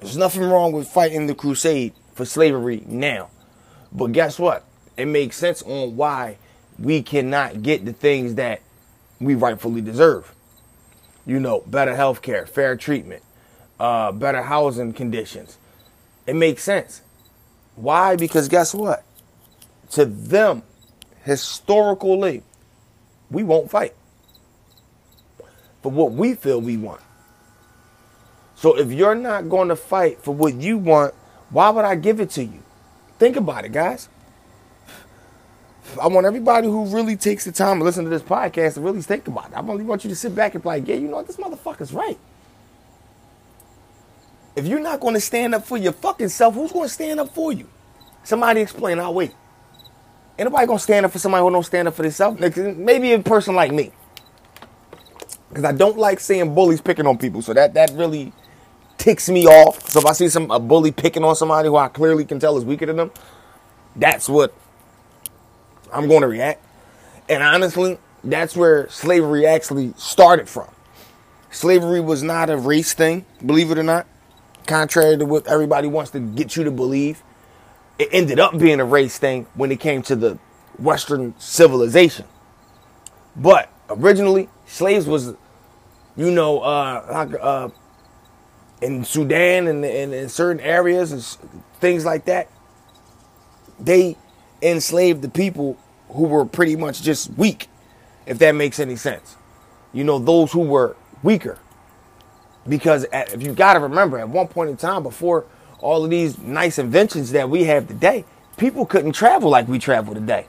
there's 0.00 0.16
nothing 0.16 0.42
wrong 0.42 0.72
with 0.72 0.88
fighting 0.88 1.26
the 1.26 1.34
crusade 1.34 1.92
for 2.14 2.24
slavery 2.24 2.82
now. 2.86 3.30
But 3.92 4.12
guess 4.12 4.38
what? 4.38 4.64
It 4.96 5.06
makes 5.06 5.36
sense 5.36 5.62
on 5.62 5.96
why 5.96 6.38
we 6.78 7.02
cannot 7.02 7.62
get 7.62 7.84
the 7.84 7.92
things 7.92 8.36
that 8.36 8.62
we 9.20 9.34
rightfully 9.34 9.82
deserve. 9.82 10.34
You 11.26 11.38
know, 11.38 11.62
better 11.66 11.94
health 11.94 12.22
care, 12.22 12.46
fair 12.46 12.76
treatment, 12.76 13.22
uh, 13.78 14.12
better 14.12 14.42
housing 14.42 14.92
conditions. 14.92 15.58
It 16.26 16.34
makes 16.36 16.62
sense. 16.62 17.02
Why? 17.76 18.16
Because 18.16 18.48
guess 18.48 18.74
what? 18.74 19.04
To 19.90 20.04
them, 20.04 20.62
historically, 21.24 22.42
we 23.30 23.42
won't 23.42 23.70
fight 23.70 23.94
for 25.82 25.90
what 25.90 26.12
we 26.12 26.34
feel 26.34 26.60
we 26.60 26.76
want. 26.76 27.00
So 28.60 28.76
if 28.76 28.92
you're 28.92 29.14
not 29.14 29.48
going 29.48 29.68
to 29.68 29.74
fight 29.74 30.22
for 30.22 30.34
what 30.34 30.52
you 30.52 30.76
want, 30.76 31.14
why 31.48 31.70
would 31.70 31.86
I 31.86 31.94
give 31.94 32.20
it 32.20 32.28
to 32.32 32.44
you? 32.44 32.62
Think 33.18 33.36
about 33.36 33.64
it, 33.64 33.72
guys. 33.72 34.10
I 35.98 36.08
want 36.08 36.26
everybody 36.26 36.66
who 36.66 36.84
really 36.84 37.16
takes 37.16 37.46
the 37.46 37.52
time 37.52 37.78
to 37.78 37.84
listen 37.86 38.04
to 38.04 38.10
this 38.10 38.20
podcast 38.20 38.74
to 38.74 38.82
really 38.82 39.00
think 39.00 39.26
about 39.26 39.50
it. 39.50 39.56
I 39.56 39.60
only 39.60 39.82
want 39.82 40.04
you 40.04 40.10
to 40.10 40.14
sit 40.14 40.34
back 40.34 40.52
and 40.54 40.62
be 40.62 40.68
like, 40.68 40.86
yeah, 40.86 40.96
you 40.96 41.08
know 41.08 41.16
what? 41.16 41.26
This 41.26 41.38
motherfucker's 41.38 41.94
right. 41.94 42.18
If 44.54 44.66
you're 44.66 44.78
not 44.78 45.00
going 45.00 45.14
to 45.14 45.20
stand 45.22 45.54
up 45.54 45.64
for 45.64 45.78
your 45.78 45.92
fucking 45.92 46.28
self, 46.28 46.54
who's 46.54 46.70
going 46.70 46.86
to 46.86 46.92
stand 46.92 47.18
up 47.18 47.34
for 47.34 47.54
you? 47.54 47.66
Somebody 48.24 48.60
explain. 48.60 48.98
I'll 48.98 49.14
wait. 49.14 49.32
Ain't 50.38 50.50
nobody 50.50 50.66
going 50.66 50.78
to 50.78 50.84
stand 50.84 51.06
up 51.06 51.12
for 51.12 51.18
somebody 51.18 51.42
who 51.42 51.50
don't 51.50 51.64
stand 51.64 51.88
up 51.88 51.94
for 51.94 52.02
themselves. 52.02 52.38
Maybe 52.38 53.12
a 53.14 53.20
person 53.20 53.54
like 53.54 53.72
me. 53.72 53.90
Because 55.48 55.64
I 55.64 55.72
don't 55.72 55.96
like 55.96 56.20
seeing 56.20 56.54
bullies 56.54 56.82
picking 56.82 57.06
on 57.06 57.16
people. 57.16 57.40
So 57.40 57.54
that, 57.54 57.72
that 57.72 57.90
really 57.94 58.34
ticks 59.00 59.30
me 59.30 59.46
off. 59.46 59.88
So 59.88 59.98
if 60.00 60.06
I 60.06 60.12
see 60.12 60.28
some 60.28 60.50
a 60.50 60.60
bully 60.60 60.92
picking 60.92 61.24
on 61.24 61.34
somebody 61.34 61.68
who 61.68 61.76
I 61.76 61.88
clearly 61.88 62.24
can 62.24 62.38
tell 62.38 62.56
is 62.58 62.64
weaker 62.64 62.86
than 62.86 62.96
them, 62.96 63.10
that's 63.96 64.28
what 64.28 64.54
I'm 65.92 66.06
going 66.06 66.20
to 66.20 66.28
react. 66.28 66.64
And 67.28 67.42
honestly, 67.42 67.98
that's 68.22 68.54
where 68.54 68.88
slavery 68.90 69.46
actually 69.46 69.94
started 69.96 70.48
from. 70.48 70.68
Slavery 71.50 72.00
was 72.00 72.22
not 72.22 72.50
a 72.50 72.56
race 72.56 72.92
thing, 72.92 73.24
believe 73.44 73.70
it 73.70 73.78
or 73.78 73.82
not. 73.82 74.06
Contrary 74.66 75.16
to 75.16 75.24
what 75.24 75.48
everybody 75.48 75.88
wants 75.88 76.10
to 76.12 76.20
get 76.20 76.54
you 76.56 76.64
to 76.64 76.70
believe, 76.70 77.22
it 77.98 78.08
ended 78.12 78.38
up 78.38 78.56
being 78.58 78.80
a 78.80 78.84
race 78.84 79.18
thing 79.18 79.46
when 79.54 79.72
it 79.72 79.80
came 79.80 80.02
to 80.02 80.14
the 80.14 80.38
Western 80.78 81.34
civilization. 81.38 82.26
But 83.34 83.72
originally, 83.88 84.48
slaves 84.66 85.06
was, 85.06 85.34
you 86.16 86.30
know, 86.30 86.60
uh, 86.60 87.26
uh, 87.40 87.70
in 88.80 89.04
Sudan 89.04 89.66
and 89.66 89.84
in 89.84 90.28
certain 90.28 90.60
areas 90.60 91.12
and 91.12 91.22
things 91.80 92.04
like 92.04 92.24
that, 92.26 92.48
they 93.78 94.16
enslaved 94.62 95.22
the 95.22 95.28
people 95.28 95.78
who 96.10 96.24
were 96.24 96.44
pretty 96.44 96.76
much 96.76 97.02
just 97.02 97.30
weak, 97.34 97.68
if 98.26 98.38
that 98.38 98.54
makes 98.54 98.80
any 98.80 98.96
sense. 98.96 99.36
You 99.92 100.04
know, 100.04 100.18
those 100.18 100.52
who 100.52 100.60
were 100.60 100.96
weaker. 101.22 101.58
Because 102.68 103.04
at, 103.04 103.32
if 103.32 103.42
you 103.42 103.54
got 103.54 103.74
to 103.74 103.80
remember, 103.80 104.18
at 104.18 104.28
one 104.28 104.48
point 104.48 104.70
in 104.70 104.76
time, 104.76 105.02
before 105.02 105.46
all 105.80 106.04
of 106.04 106.10
these 106.10 106.38
nice 106.38 106.78
inventions 106.78 107.32
that 107.32 107.48
we 107.48 107.64
have 107.64 107.88
today, 107.88 108.24
people 108.56 108.84
couldn't 108.84 109.12
travel 109.12 109.50
like 109.50 109.66
we 109.66 109.78
travel 109.78 110.14
today. 110.14 110.46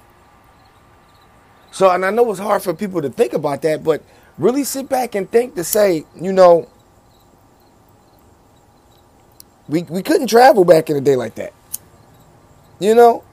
So, 1.72 1.90
and 1.90 2.06
I 2.06 2.12
know 2.12 2.30
it's 2.32 2.40
hard 2.40 2.62
for 2.62 2.74
people 2.74 3.02
to 3.02 3.10
think 3.10 3.32
about 3.32 3.62
that, 3.62 3.84
but 3.84 4.04
really 4.38 4.66
sit 4.66 4.90
back 4.90 5.16
and 5.16 5.30
think 5.30 5.56
to 5.56 5.64
say, 5.64 6.06
you 6.20 6.34
know, 6.34 6.68
we, 9.72 9.84
we 9.84 10.04
couldn't 10.04 10.28
travel 10.28 10.66
back 10.66 10.90
in 10.90 10.96
the 10.96 11.02
day 11.02 11.16
like 11.16 11.36
that. 11.36 11.54
You 12.80 12.94
know? 12.94 13.24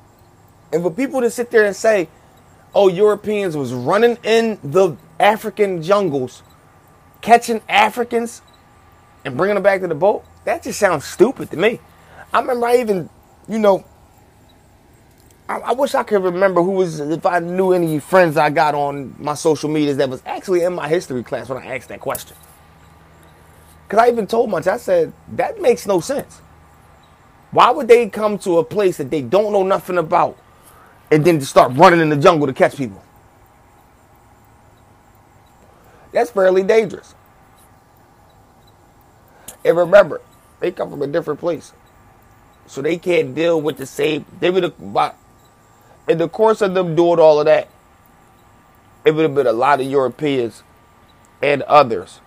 And 0.72 0.82
for 0.82 0.90
people 0.90 1.20
to 1.20 1.30
sit 1.30 1.50
there 1.50 1.64
and 1.64 1.74
say, 1.74 2.08
oh, 2.74 2.88
Europeans 2.88 3.56
was 3.56 3.72
running 3.72 4.16
in 4.22 4.58
the 4.62 4.96
African 5.18 5.82
jungles, 5.82 6.44
catching 7.22 7.60
Africans 7.68 8.40
and 9.24 9.36
bringing 9.36 9.54
them 9.54 9.64
back 9.64 9.80
to 9.80 9.88
the 9.88 9.96
boat, 9.96 10.24
that 10.44 10.62
just 10.62 10.78
sounds 10.78 11.04
stupid 11.04 11.50
to 11.50 11.56
me. 11.56 11.80
I 12.32 12.40
remember 12.40 12.66
I 12.66 12.76
even, 12.76 13.10
you 13.48 13.58
know, 13.58 13.84
I, 15.48 15.56
I, 15.56 15.72
wish 15.72 15.94
I 15.94 16.04
could 16.04 16.22
remember 16.22 16.62
who 16.62 16.72
was, 16.72 17.00
if 17.00 17.26
I 17.26 17.40
knew 17.40 17.72
any 17.72 17.98
friends 17.98 18.36
I 18.36 18.50
got 18.50 18.76
on 18.76 19.16
my 19.18 19.34
social 19.34 19.70
medias 19.70 19.96
that 19.96 20.08
was 20.08 20.22
actually 20.24 20.62
in 20.62 20.74
my 20.74 20.88
history 20.88 21.24
class 21.24 21.48
when 21.48 21.58
I 21.58 21.74
asked 21.74 21.88
that 21.88 22.00
question. 22.00 22.36
Because 23.88 24.04
I 24.04 24.08
even 24.10 24.26
told 24.26 24.50
much, 24.50 24.66
I 24.66 24.76
said, 24.76 25.14
that 25.32 25.62
makes 25.62 25.86
no 25.86 26.00
sense. 26.00 26.42
Why 27.52 27.70
would 27.70 27.88
they 27.88 28.10
come 28.10 28.38
to 28.40 28.58
a 28.58 28.64
place 28.64 28.98
that 28.98 29.10
they 29.10 29.22
don't 29.22 29.50
know 29.50 29.62
nothing 29.62 29.96
about 29.96 30.36
and 31.10 31.24
then 31.24 31.40
start 31.40 31.72
running 31.74 32.00
in 32.00 32.10
the 32.10 32.16
jungle 32.16 32.46
to 32.46 32.52
catch 32.52 32.76
people? 32.76 33.02
That's 36.12 36.30
fairly 36.30 36.62
dangerous. 36.62 37.14
And 39.64 39.74
remember, 39.74 40.20
they 40.60 40.70
come 40.70 40.90
from 40.90 41.00
a 41.00 41.06
different 41.06 41.40
place. 41.40 41.72
So 42.66 42.82
they 42.82 42.98
can't 42.98 43.34
deal 43.34 43.58
with 43.58 43.78
the 43.78 43.86
same. 43.86 44.26
They 44.38 44.50
would 44.50 44.64
have, 44.64 45.14
in 46.06 46.18
the 46.18 46.28
course 46.28 46.60
of 46.60 46.74
them 46.74 46.94
doing 46.94 47.18
all 47.18 47.40
of 47.40 47.46
that, 47.46 47.68
it 49.06 49.12
would 49.12 49.22
have 49.22 49.34
been 49.34 49.46
a 49.46 49.52
lot 49.52 49.80
of 49.80 49.86
Europeans 49.86 50.62
and 51.40 51.62
others 51.62 52.20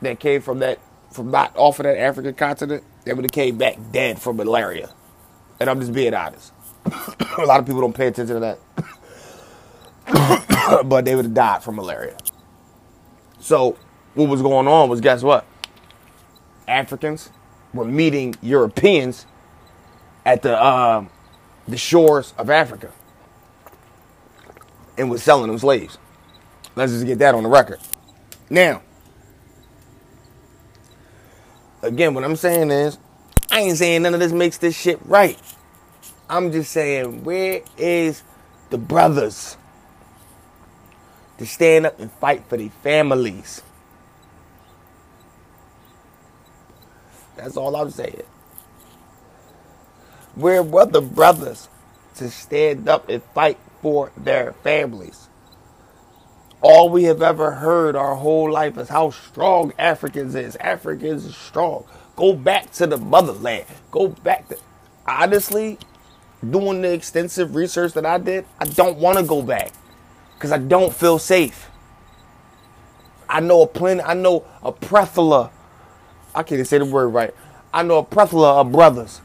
that 0.00 0.20
came 0.20 0.40
from 0.40 0.60
that 0.60 0.78
from 1.12 1.30
not 1.30 1.52
off 1.56 1.78
of 1.78 1.84
that 1.84 1.98
African 1.98 2.34
continent, 2.34 2.84
they 3.04 3.12
would 3.12 3.24
have 3.24 3.32
came 3.32 3.58
back 3.58 3.76
dead 3.92 4.18
from 4.18 4.36
malaria. 4.36 4.90
And 5.60 5.70
I'm 5.70 5.80
just 5.80 5.92
being 5.92 6.14
honest. 6.14 6.52
a 7.38 7.44
lot 7.44 7.60
of 7.60 7.66
people 7.66 7.80
don't 7.80 7.94
pay 7.94 8.08
attention 8.08 8.40
to 8.40 8.40
that. 8.40 8.58
but 10.86 11.04
they 11.04 11.14
would 11.14 11.26
have 11.26 11.34
died 11.34 11.62
from 11.62 11.76
malaria. 11.76 12.16
So 13.38 13.76
what 14.14 14.28
was 14.28 14.42
going 14.42 14.66
on 14.66 14.88
was 14.88 15.00
guess 15.00 15.22
what? 15.22 15.46
Africans 16.66 17.30
were 17.74 17.84
meeting 17.84 18.34
Europeans 18.42 19.26
at 20.24 20.42
the 20.42 20.60
uh, 20.60 21.04
the 21.66 21.76
shores 21.76 22.34
of 22.38 22.50
Africa 22.50 22.90
and 24.96 25.10
was 25.10 25.22
selling 25.22 25.48
them 25.48 25.58
slaves. 25.58 25.98
Let's 26.74 26.92
just 26.92 27.06
get 27.06 27.18
that 27.18 27.34
on 27.34 27.42
the 27.42 27.48
record. 27.48 27.78
Now, 28.50 28.82
again, 31.82 32.14
what 32.14 32.24
I'm 32.24 32.36
saying 32.36 32.70
is, 32.70 32.98
I 33.50 33.60
ain't 33.60 33.78
saying 33.78 34.02
none 34.02 34.14
of 34.14 34.20
this 34.20 34.32
makes 34.32 34.58
this 34.58 34.78
shit 34.78 35.00
right. 35.04 35.38
I'm 36.30 36.52
just 36.52 36.72
saying, 36.72 37.24
where 37.24 37.62
is 37.76 38.22
the 38.70 38.78
brothers 38.78 39.56
to 41.38 41.46
stand 41.46 41.86
up 41.86 42.00
and 42.00 42.10
fight 42.12 42.44
for 42.48 42.56
their 42.56 42.70
families? 42.82 43.62
That's 47.36 47.56
all 47.56 47.76
I'm 47.76 47.90
saying. 47.90 48.22
Where 50.34 50.62
were 50.62 50.86
the 50.86 51.02
brothers 51.02 51.68
to 52.16 52.30
stand 52.30 52.88
up 52.88 53.08
and 53.08 53.22
fight 53.34 53.58
for 53.82 54.10
their 54.16 54.54
families? 54.54 55.28
All 56.62 56.88
we 56.88 57.04
have 57.04 57.22
ever 57.22 57.50
heard 57.50 57.96
our 57.96 58.14
whole 58.14 58.50
life 58.50 58.78
is 58.78 58.88
how 58.88 59.10
strong 59.10 59.72
Africans 59.78 60.36
is. 60.36 60.54
Africans 60.56 61.24
is 61.24 61.36
strong. 61.36 61.84
Go 62.14 62.34
back 62.34 62.70
to 62.74 62.86
the 62.86 62.96
motherland. 62.96 63.66
Go 63.90 64.08
back 64.08 64.48
to 64.48 64.56
honestly, 65.06 65.78
doing 66.48 66.82
the 66.82 66.92
extensive 66.92 67.56
research 67.56 67.94
that 67.94 68.06
I 68.06 68.18
did, 68.18 68.44
I 68.60 68.64
don't 68.64 68.98
want 68.98 69.18
to 69.18 69.24
go 69.24 69.42
back. 69.42 69.72
Because 70.34 70.52
I 70.52 70.58
don't 70.58 70.94
feel 70.94 71.18
safe. 71.18 71.68
I 73.28 73.40
know 73.40 73.62
a 73.62 73.66
plenty 73.66 74.02
I 74.02 74.14
know 74.14 74.44
a 74.62 74.70
plethora. 74.72 75.50
I 76.34 76.42
can't 76.42 76.52
even 76.52 76.64
say 76.64 76.78
the 76.78 76.84
word 76.84 77.08
right. 77.08 77.34
I 77.72 77.82
know 77.82 77.98
a 77.98 78.04
plethora 78.04 78.60
of 78.60 78.70
brothers 78.70 79.20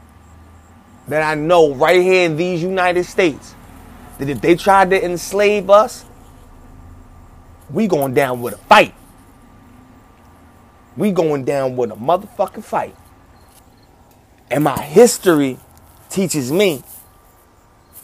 that 1.08 1.22
I 1.22 1.34
know 1.34 1.74
right 1.74 2.00
here 2.00 2.24
in 2.24 2.36
these 2.36 2.62
United 2.62 3.04
States 3.04 3.54
that 4.18 4.28
if 4.28 4.40
they 4.40 4.56
tried 4.56 4.90
to 4.90 5.04
enslave 5.04 5.70
us, 5.70 6.04
we 7.70 7.86
going 7.86 8.14
down 8.14 8.40
with 8.40 8.54
a 8.54 8.58
fight. 8.58 8.94
We 10.96 11.12
going 11.12 11.44
down 11.44 11.76
with 11.76 11.90
a 11.92 11.94
motherfucking 11.94 12.64
fight. 12.64 12.96
And 14.50 14.64
my 14.64 14.80
history 14.80 15.58
teaches 16.08 16.50
me 16.50 16.82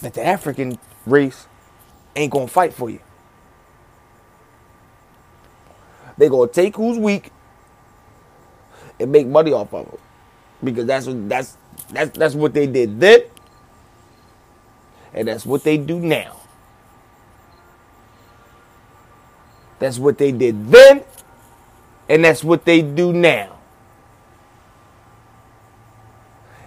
that 0.00 0.14
the 0.14 0.24
African 0.26 0.78
race 1.06 1.46
ain't 2.14 2.32
gonna 2.32 2.46
fight 2.46 2.74
for 2.74 2.90
you. 2.90 3.00
They 6.18 6.28
gonna 6.28 6.50
take 6.50 6.76
who's 6.76 6.98
weak 6.98 7.30
and 9.00 9.10
make 9.10 9.26
money 9.26 9.52
off 9.52 9.72
of 9.74 9.86
them 9.90 9.98
because 10.62 10.86
that's 10.86 11.06
what 11.06 11.28
that's 11.28 11.56
that's 11.90 12.16
that's 12.16 12.34
what 12.34 12.54
they 12.54 12.66
did 12.66 13.00
then, 13.00 13.22
and 15.12 15.28
that's 15.28 15.44
what 15.46 15.64
they 15.64 15.76
do 15.78 15.98
now. 15.98 16.36
That's 19.84 19.98
what 19.98 20.16
they 20.16 20.32
did 20.32 20.70
then, 20.70 21.04
and 22.08 22.24
that's 22.24 22.42
what 22.42 22.64
they 22.64 22.80
do 22.80 23.12
now. 23.12 23.58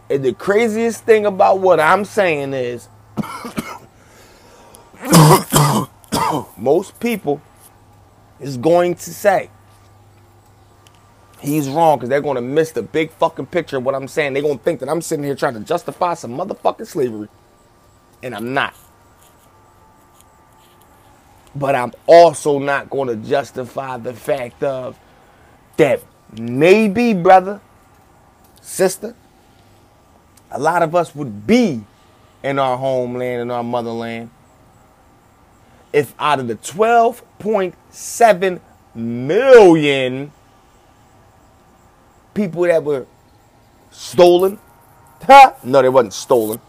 And 0.07 0.23
the 0.23 0.33
craziest 0.33 1.03
thing 1.03 1.25
about 1.25 1.57
what 1.57 1.79
I'm 1.79 2.05
saying 2.05 2.53
is 2.53 2.87
most 6.57 6.99
people 6.99 7.41
is 8.39 8.55
going 8.55 8.93
to 8.93 9.11
say 9.11 9.49
he's 11.39 11.67
wrong 11.69 11.97
because 11.97 12.09
they're 12.09 12.21
going 12.21 12.35
to 12.35 12.41
miss 12.41 12.71
the 12.71 12.83
big 12.83 13.09
fucking 13.13 13.47
picture 13.47 13.77
of 13.77 13.83
what 13.83 13.95
I'm 13.95 14.07
saying. 14.07 14.33
They're 14.33 14.43
going 14.43 14.59
to 14.59 14.63
think 14.63 14.79
that 14.81 14.89
I'm 14.89 15.01
sitting 15.01 15.25
here 15.25 15.33
trying 15.33 15.55
to 15.55 15.61
justify 15.61 16.13
some 16.13 16.37
motherfucking 16.37 16.85
slavery. 16.85 17.29
And 18.21 18.35
I'm 18.35 18.53
not. 18.53 18.75
But 21.57 21.75
I'm 21.75 21.93
also 22.05 22.59
not 22.59 22.89
going 22.89 23.07
to 23.07 23.15
justify 23.15 23.97
the 23.97 24.13
fact 24.13 24.61
of 24.63 24.99
that 25.77 26.01
maybe, 26.37 27.13
brother, 27.13 27.61
sister, 28.61 29.15
a 30.51 30.59
lot 30.59 30.81
of 30.81 30.93
us 30.95 31.15
would 31.15 31.47
be 31.47 31.83
in 32.43 32.59
our 32.59 32.77
homeland, 32.77 33.41
in 33.41 33.51
our 33.51 33.63
motherland, 33.63 34.29
if 35.93 36.13
out 36.19 36.39
of 36.39 36.47
the 36.47 36.55
12.7 36.55 38.59
million 38.93 40.31
people 42.33 42.63
that 42.63 42.83
were 42.83 43.05
stolen, 43.91 44.59
no, 45.63 45.81
they 45.81 45.89
wasn't 45.89 46.13
stolen. 46.13 46.59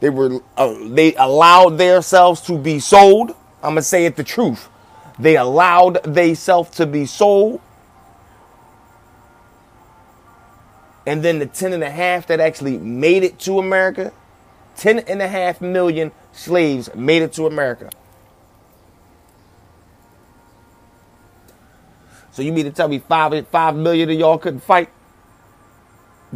They 0.00 0.10
were 0.10 0.40
uh, 0.56 0.74
they 0.88 1.14
allowed 1.14 1.78
themselves 1.78 2.40
to 2.42 2.58
be 2.58 2.80
sold. 2.80 3.34
I'm 3.62 3.70
gonna 3.70 3.82
say 3.82 4.06
it 4.06 4.16
the 4.16 4.24
truth. 4.24 4.68
They 5.18 5.36
allowed 5.36 6.02
themselves 6.04 6.70
to 6.76 6.86
be 6.86 7.06
sold. 7.06 7.60
And 11.06 11.22
then 11.22 11.38
the 11.38 11.46
10 11.46 11.72
and 11.72 11.84
a 11.84 11.90
half 11.90 12.26
that 12.26 12.40
actually 12.40 12.78
made 12.78 13.22
it 13.22 13.38
to 13.40 13.58
America, 13.58 14.12
10 14.76 14.98
and 15.00 15.22
a 15.22 15.28
half 15.28 15.60
million 15.60 16.10
slaves 16.32 16.92
made 16.94 17.22
it 17.22 17.32
to 17.34 17.46
America. 17.46 17.90
So 22.32 22.42
you 22.42 22.52
mean 22.52 22.66
to 22.66 22.70
tell 22.70 22.88
me 22.88 22.98
five, 22.98 23.46
five 23.48 23.76
million 23.76 24.10
of 24.10 24.18
y'all 24.18 24.36
couldn't 24.36 24.60
fight? 24.60 24.90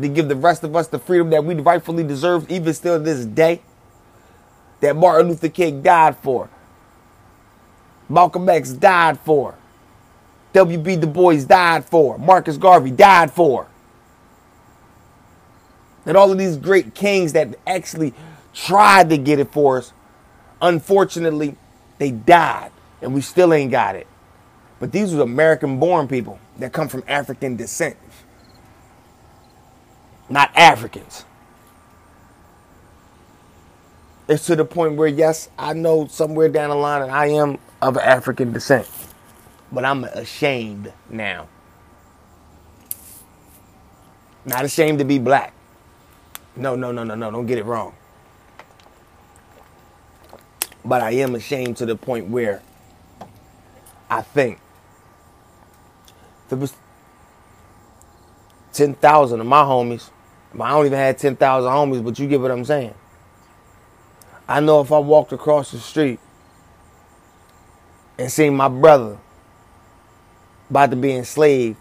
To 0.00 0.09
give 0.09 0.28
the 0.28 0.37
rest 0.37 0.64
of 0.64 0.74
us 0.74 0.87
the 0.87 0.98
freedom 0.98 1.28
that 1.30 1.44
we 1.44 1.54
rightfully 1.56 2.04
deserve, 2.04 2.50
even 2.50 2.72
still 2.72 2.96
to 2.96 3.04
this 3.04 3.26
day? 3.26 3.61
That 4.80 4.96
Martin 4.96 5.28
Luther 5.28 5.50
King 5.50 5.83
died 5.83 6.16
for. 6.16 6.48
Malcolm 8.10 8.48
X 8.48 8.72
died 8.72 9.18
for. 9.20 9.54
W.B. 10.52 10.96
Du 10.96 11.06
Bois 11.06 11.44
died 11.44 11.84
for. 11.84 12.18
Marcus 12.18 12.56
Garvey 12.56 12.90
died 12.90 13.30
for. 13.30 13.68
And 16.04 16.16
all 16.16 16.32
of 16.32 16.36
these 16.36 16.56
great 16.56 16.94
kings 16.94 17.34
that 17.34 17.54
actually 17.66 18.12
tried 18.52 19.10
to 19.10 19.16
get 19.16 19.38
it 19.38 19.52
for 19.52 19.78
us, 19.78 19.92
unfortunately, 20.60 21.56
they 21.98 22.10
died. 22.10 22.72
And 23.00 23.14
we 23.14 23.20
still 23.20 23.54
ain't 23.54 23.70
got 23.70 23.94
it. 23.94 24.08
But 24.80 24.90
these 24.92 25.14
were 25.14 25.22
American 25.22 25.78
born 25.78 26.08
people 26.08 26.40
that 26.58 26.72
come 26.72 26.88
from 26.88 27.04
African 27.06 27.54
descent, 27.56 27.96
not 30.28 30.50
Africans. 30.56 31.24
It's 34.26 34.46
to 34.46 34.56
the 34.56 34.64
point 34.64 34.96
where, 34.96 35.08
yes, 35.08 35.48
I 35.58 35.74
know 35.74 36.06
somewhere 36.06 36.48
down 36.48 36.70
the 36.70 36.76
line 36.76 37.02
that 37.02 37.10
I 37.10 37.26
am 37.28 37.58
of 37.82 37.96
African 37.96 38.52
descent, 38.52 38.88
but 39.72 39.84
I'm 39.84 40.04
ashamed 40.04 40.92
now. 41.08 41.48
Not 44.44 44.64
ashamed 44.64 44.98
to 44.98 45.04
be 45.04 45.18
black. 45.18 45.52
No, 46.56 46.76
no, 46.76 46.92
no, 46.92 47.04
no, 47.04 47.14
no, 47.14 47.30
don't 47.30 47.46
get 47.46 47.58
it 47.58 47.64
wrong. 47.64 47.94
But 50.84 51.02
I 51.02 51.12
am 51.12 51.34
ashamed 51.34 51.76
to 51.78 51.86
the 51.86 51.96
point 51.96 52.28
where 52.28 52.62
I 54.10 54.22
think 54.22 54.58
if 56.46 56.52
it 56.52 56.58
was 56.58 56.74
10,000 58.72 59.40
of 59.40 59.46
my 59.46 59.62
homies, 59.62 60.10
I 60.58 60.70
don't 60.70 60.86
even 60.86 60.98
have 60.98 61.16
10,000 61.18 61.70
homies, 61.70 62.04
but 62.04 62.18
you 62.18 62.26
get 62.26 62.40
what 62.40 62.50
I'm 62.50 62.64
saying. 62.64 62.94
I 64.48 64.60
know 64.60 64.80
if 64.80 64.90
I 64.90 64.98
walked 64.98 65.32
across 65.32 65.70
the 65.70 65.78
street 65.78 66.18
and 68.20 68.30
seen 68.30 68.54
my 68.54 68.68
brother 68.68 69.18
about 70.68 70.90
to 70.90 70.96
be 70.96 71.12
enslaved, 71.12 71.78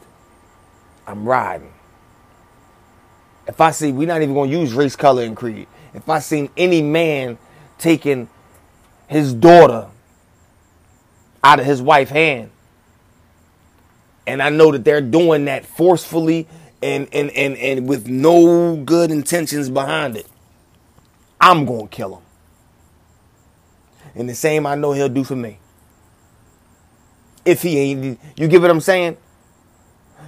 I'm 1.05 1.27
riding. 1.27 1.73
If 3.45 3.59
I 3.59 3.71
see, 3.71 3.91
we're 3.91 4.07
not 4.07 4.21
even 4.21 4.33
going 4.33 4.49
to 4.49 4.57
use 4.57 4.73
race, 4.73 4.95
color, 4.95 5.23
and 5.23 5.35
creed. 5.35 5.67
If 5.93 6.07
I 6.07 6.19
seen 6.19 6.49
any 6.55 6.81
man 6.81 7.37
taking 7.77 8.29
his 9.07 9.33
daughter 9.33 9.87
out 11.43 11.59
of 11.59 11.65
his 11.65 11.81
wife's 11.81 12.11
hand 12.11 12.51
and 14.25 14.41
I 14.41 14.49
know 14.49 14.71
that 14.71 14.83
they're 14.83 15.01
doing 15.01 15.45
that 15.45 15.65
forcefully 15.65 16.47
and 16.81 17.07
and 17.11 17.31
and, 17.31 17.57
and 17.57 17.89
with 17.89 18.07
no 18.07 18.77
good 18.77 19.11
intentions 19.11 19.69
behind 19.69 20.15
it. 20.15 20.27
I'm 21.41 21.65
gonna 21.65 21.87
kill 21.87 22.17
him. 22.17 22.23
And 24.15 24.29
the 24.29 24.35
same 24.35 24.65
I 24.65 24.75
know 24.75 24.91
he'll 24.91 25.09
do 25.09 25.23
for 25.23 25.35
me. 25.35 25.57
If 27.45 27.61
he 27.61 27.79
ain't 27.79 28.19
you 28.35 28.47
get 28.47 28.61
what 28.61 28.69
I'm 28.69 28.81
saying? 28.81 29.17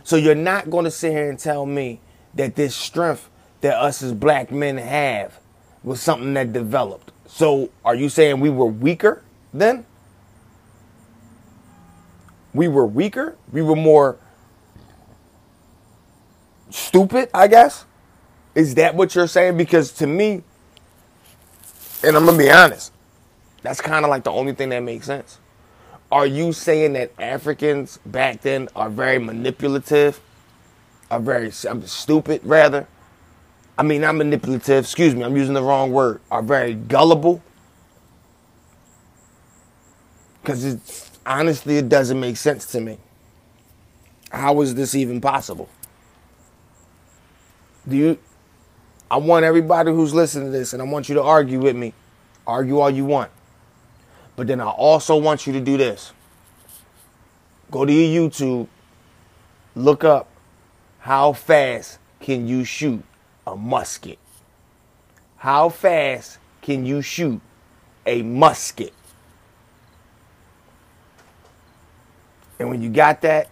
So 0.03 0.15
you're 0.15 0.35
not 0.35 0.69
gonna 0.69 0.91
sit 0.91 1.11
here 1.11 1.29
and 1.29 1.37
tell 1.37 1.65
me 1.65 1.99
that 2.33 2.55
this 2.55 2.75
strength 2.75 3.29
that 3.61 3.75
us 3.75 4.01
as 4.01 4.13
black 4.13 4.51
men 4.51 4.77
have 4.77 5.39
was 5.83 6.01
something 6.01 6.33
that 6.33 6.53
developed. 6.53 7.11
So 7.27 7.69
are 7.85 7.95
you 7.95 8.09
saying 8.09 8.39
we 8.39 8.49
were 8.49 8.65
weaker 8.65 9.23
then? 9.53 9.85
we 12.53 12.67
were 12.67 12.85
weaker, 12.85 13.37
we 13.51 13.61
were 13.61 13.75
more 13.75 14.17
stupid, 16.69 17.29
I 17.33 17.47
guess. 17.47 17.85
Is 18.55 18.75
that 18.75 18.95
what 18.95 19.15
you're 19.15 19.27
saying? 19.27 19.57
Because 19.57 19.91
to 19.93 20.07
me, 20.07 20.43
and 22.03 22.17
I'm 22.17 22.25
gonna 22.25 22.37
be 22.37 22.51
honest, 22.51 22.91
that's 23.61 23.79
kind 23.79 24.03
of 24.03 24.09
like 24.09 24.23
the 24.23 24.31
only 24.31 24.53
thing 24.53 24.69
that 24.69 24.81
makes 24.81 25.05
sense. 25.05 25.37
Are 26.11 26.25
you 26.25 26.51
saying 26.51 26.93
that 26.93 27.11
Africans 27.19 27.99
back 28.05 28.41
then 28.41 28.67
are 28.75 28.89
very 28.89 29.17
manipulative, 29.17 30.19
are 31.09 31.19
very 31.19 31.51
I'm 31.67 31.85
stupid 31.87 32.41
rather? 32.43 32.87
I 33.77 33.83
mean, 33.83 34.03
I'm 34.03 34.17
manipulative. 34.17 34.83
Excuse 34.83 35.15
me, 35.15 35.23
I'm 35.23 35.35
using 35.37 35.53
the 35.53 35.63
wrong 35.63 35.91
word. 35.91 36.19
Are 36.29 36.41
very 36.41 36.73
gullible 36.73 37.41
because 40.41 40.65
it's 40.65 41.11
honestly, 41.25 41.77
it 41.77 41.89
doesn't 41.89 42.19
make 42.19 42.37
sense 42.37 42.65
to 42.67 42.81
me. 42.81 42.97
How 44.31 44.61
is 44.61 44.75
this 44.75 44.95
even 44.95 45.21
possible? 45.21 45.69
Do 47.87 47.95
you? 47.95 48.19
I 49.09 49.17
want 49.17 49.45
everybody 49.45 49.91
who's 49.91 50.13
listening 50.13 50.51
to 50.51 50.51
this, 50.51 50.73
and 50.73 50.81
I 50.81 50.85
want 50.85 51.09
you 51.09 51.15
to 51.15 51.23
argue 51.23 51.59
with 51.59 51.75
me. 51.75 51.93
Argue 52.47 52.79
all 52.79 52.89
you 52.89 53.05
want. 53.05 53.31
But 54.41 54.47
then 54.47 54.59
I 54.59 54.69
also 54.69 55.17
want 55.17 55.45
you 55.45 55.53
to 55.53 55.59
do 55.59 55.77
this. 55.77 56.13
Go 57.69 57.85
to 57.85 57.93
your 57.93 58.27
YouTube, 58.27 58.67
look 59.75 60.03
up 60.03 60.27
how 60.97 61.33
fast 61.33 61.99
can 62.19 62.47
you 62.47 62.63
shoot 62.63 63.03
a 63.45 63.55
musket? 63.55 64.17
How 65.37 65.69
fast 65.69 66.39
can 66.63 66.87
you 66.87 67.03
shoot 67.03 67.39
a 68.07 68.23
musket? 68.23 68.95
And 72.57 72.67
when 72.67 72.81
you 72.81 72.89
got 72.89 73.21
that, 73.21 73.47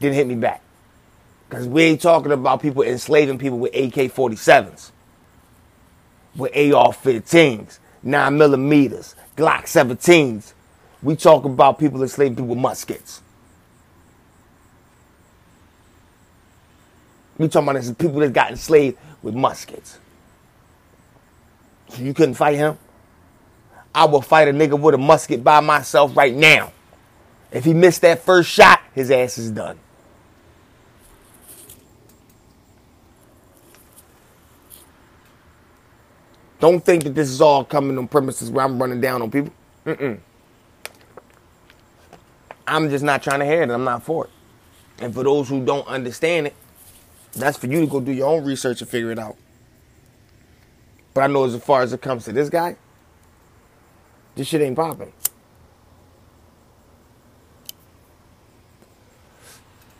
then 0.00 0.12
hit 0.12 0.26
me 0.26 0.34
back. 0.34 0.60
Because 1.48 1.66
we 1.66 1.84
ain't 1.84 2.02
talking 2.02 2.32
about 2.32 2.60
people 2.60 2.82
enslaving 2.82 3.38
people 3.38 3.58
with 3.58 3.74
AK 3.74 4.12
47s, 4.12 4.90
with 6.36 6.52
AR 6.54 6.92
15s, 6.92 7.78
9 8.02 8.36
millimeters, 8.36 9.14
Glock 9.38 9.66
17s. 9.66 10.52
We 11.00 11.14
talk 11.14 11.44
about 11.44 11.78
people 11.78 12.02
enslaving 12.02 12.34
people 12.34 12.48
with 12.48 12.58
muskets. 12.58 13.22
We 17.38 17.46
talking 17.46 17.68
about 17.68 17.80
this 17.80 17.92
people 17.92 18.18
that 18.18 18.32
got 18.32 18.50
enslaved 18.50 18.98
with 19.22 19.36
muskets. 19.36 20.00
So 21.90 22.02
you 22.02 22.12
couldn't 22.12 22.34
fight 22.34 22.56
him? 22.56 22.76
I 23.94 24.06
will 24.06 24.22
fight 24.22 24.48
a 24.48 24.50
nigga 24.50 24.78
with 24.78 24.96
a 24.96 24.98
musket 24.98 25.44
by 25.44 25.60
myself 25.60 26.16
right 26.16 26.34
now. 26.34 26.72
If 27.52 27.64
he 27.64 27.72
missed 27.72 28.00
that 28.00 28.22
first 28.22 28.50
shot, 28.50 28.80
his 28.92 29.08
ass 29.12 29.38
is 29.38 29.52
done. 29.52 29.78
Don't 36.60 36.84
think 36.84 37.04
that 37.04 37.14
this 37.14 37.28
is 37.28 37.40
all 37.40 37.64
coming 37.64 37.96
on 37.98 38.08
premises 38.08 38.50
where 38.50 38.64
I'm 38.64 38.80
running 38.80 39.00
down 39.00 39.22
on 39.22 39.30
people. 39.30 39.52
Mm-mm. 39.86 40.18
I'm 42.66 42.90
just 42.90 43.04
not 43.04 43.22
trying 43.22 43.40
to 43.40 43.46
hear 43.46 43.62
it. 43.62 43.70
I'm 43.70 43.84
not 43.84 44.02
for 44.02 44.26
it. 44.26 44.30
And 45.00 45.14
for 45.14 45.22
those 45.22 45.48
who 45.48 45.64
don't 45.64 45.86
understand 45.86 46.48
it, 46.48 46.54
that's 47.32 47.56
for 47.56 47.66
you 47.66 47.80
to 47.80 47.86
go 47.86 48.00
do 48.00 48.12
your 48.12 48.28
own 48.28 48.44
research 48.44 48.80
and 48.80 48.90
figure 48.90 49.12
it 49.12 49.18
out. 49.18 49.36
But 51.14 51.22
I 51.22 51.26
know 51.28 51.44
as 51.44 51.56
far 51.62 51.82
as 51.82 51.92
it 51.92 52.02
comes 52.02 52.24
to 52.24 52.32
this 52.32 52.50
guy, 52.50 52.76
this 54.34 54.48
shit 54.48 54.60
ain't 54.60 54.76
popping. 54.76 55.12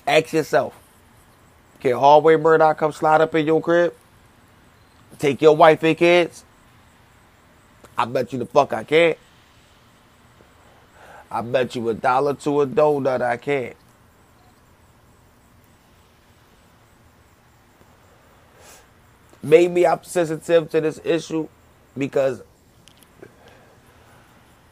Ask 0.07 0.33
yourself. 0.33 0.79
Can 1.81 1.95
Hallway 1.95 2.37
Murdoch 2.37 2.77
come 2.79 2.93
slide 2.93 3.21
up 3.21 3.35
in 3.35 3.47
your 3.47 3.61
crib? 3.61 3.95
Take 5.19 5.41
your 5.41 5.57
wife 5.57 5.83
and 5.83 5.97
kids? 5.97 6.45
I 7.99 8.05
bet 8.05 8.33
you 8.33 8.39
the 8.39 8.47
fuck 8.47 8.73
I 8.73 8.85
can't. 8.85 9.19
I 11.31 11.43
bet 11.43 11.75
you 11.75 11.89
a 11.89 11.95
dollar 11.95 12.35
to 12.35 12.61
a 12.61 12.67
donut 12.67 13.21
I 13.21 13.37
can't. 13.37 13.77
Maybe 19.43 19.87
I'm 19.87 20.03
sensitive 20.05 20.71
to 20.71 20.81
this 20.81 21.01
issue 21.05 21.49
because 21.97 22.43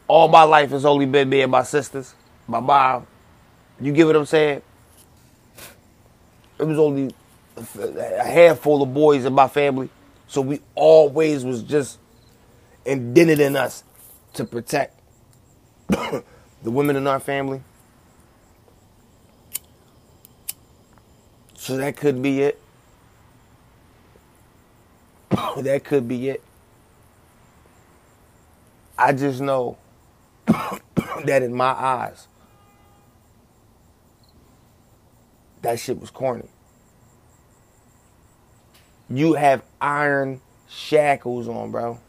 all 0.07 0.29
my 0.29 0.43
life 0.43 0.69
has 0.69 0.85
only 0.85 1.05
been 1.05 1.29
me 1.29 1.41
and 1.41 1.51
my 1.51 1.63
sisters, 1.63 2.15
my 2.47 2.61
mom. 2.61 3.05
You 3.81 3.91
get 3.91 4.07
what 4.07 4.15
I'm 4.15 4.25
saying? 4.25 4.61
It 6.59 6.63
was 6.63 6.79
only 6.79 7.13
a 7.57 8.23
handful 8.23 8.81
of 8.81 8.93
boys 8.93 9.25
in 9.25 9.33
my 9.33 9.47
family, 9.47 9.89
so 10.27 10.41
we 10.41 10.61
always 10.75 11.43
was 11.43 11.61
just 11.61 11.99
indented 12.87 13.39
in 13.39 13.55
us 13.55 13.83
to 14.33 14.45
protect 14.45 14.99
the 15.87 16.23
women 16.63 16.95
in 16.95 17.05
our 17.05 17.19
family. 17.19 17.61
So 21.55 21.75
that 21.77 21.97
could 21.97 22.21
be 22.21 22.41
it. 22.41 22.61
that 25.57 25.83
could 25.83 26.07
be 26.07 26.29
it. 26.29 26.43
I 28.97 29.11
just 29.13 29.41
know 29.41 29.77
that 30.45 31.43
in 31.43 31.53
my 31.53 31.71
eyes, 31.71 32.27
that 35.61 35.79
shit 35.79 35.99
was 35.99 36.09
corny. 36.09 36.47
You 39.09 39.33
have 39.33 39.61
iron 39.81 40.41
shackles 40.67 41.47
on, 41.47 41.71
bro. 41.71 41.99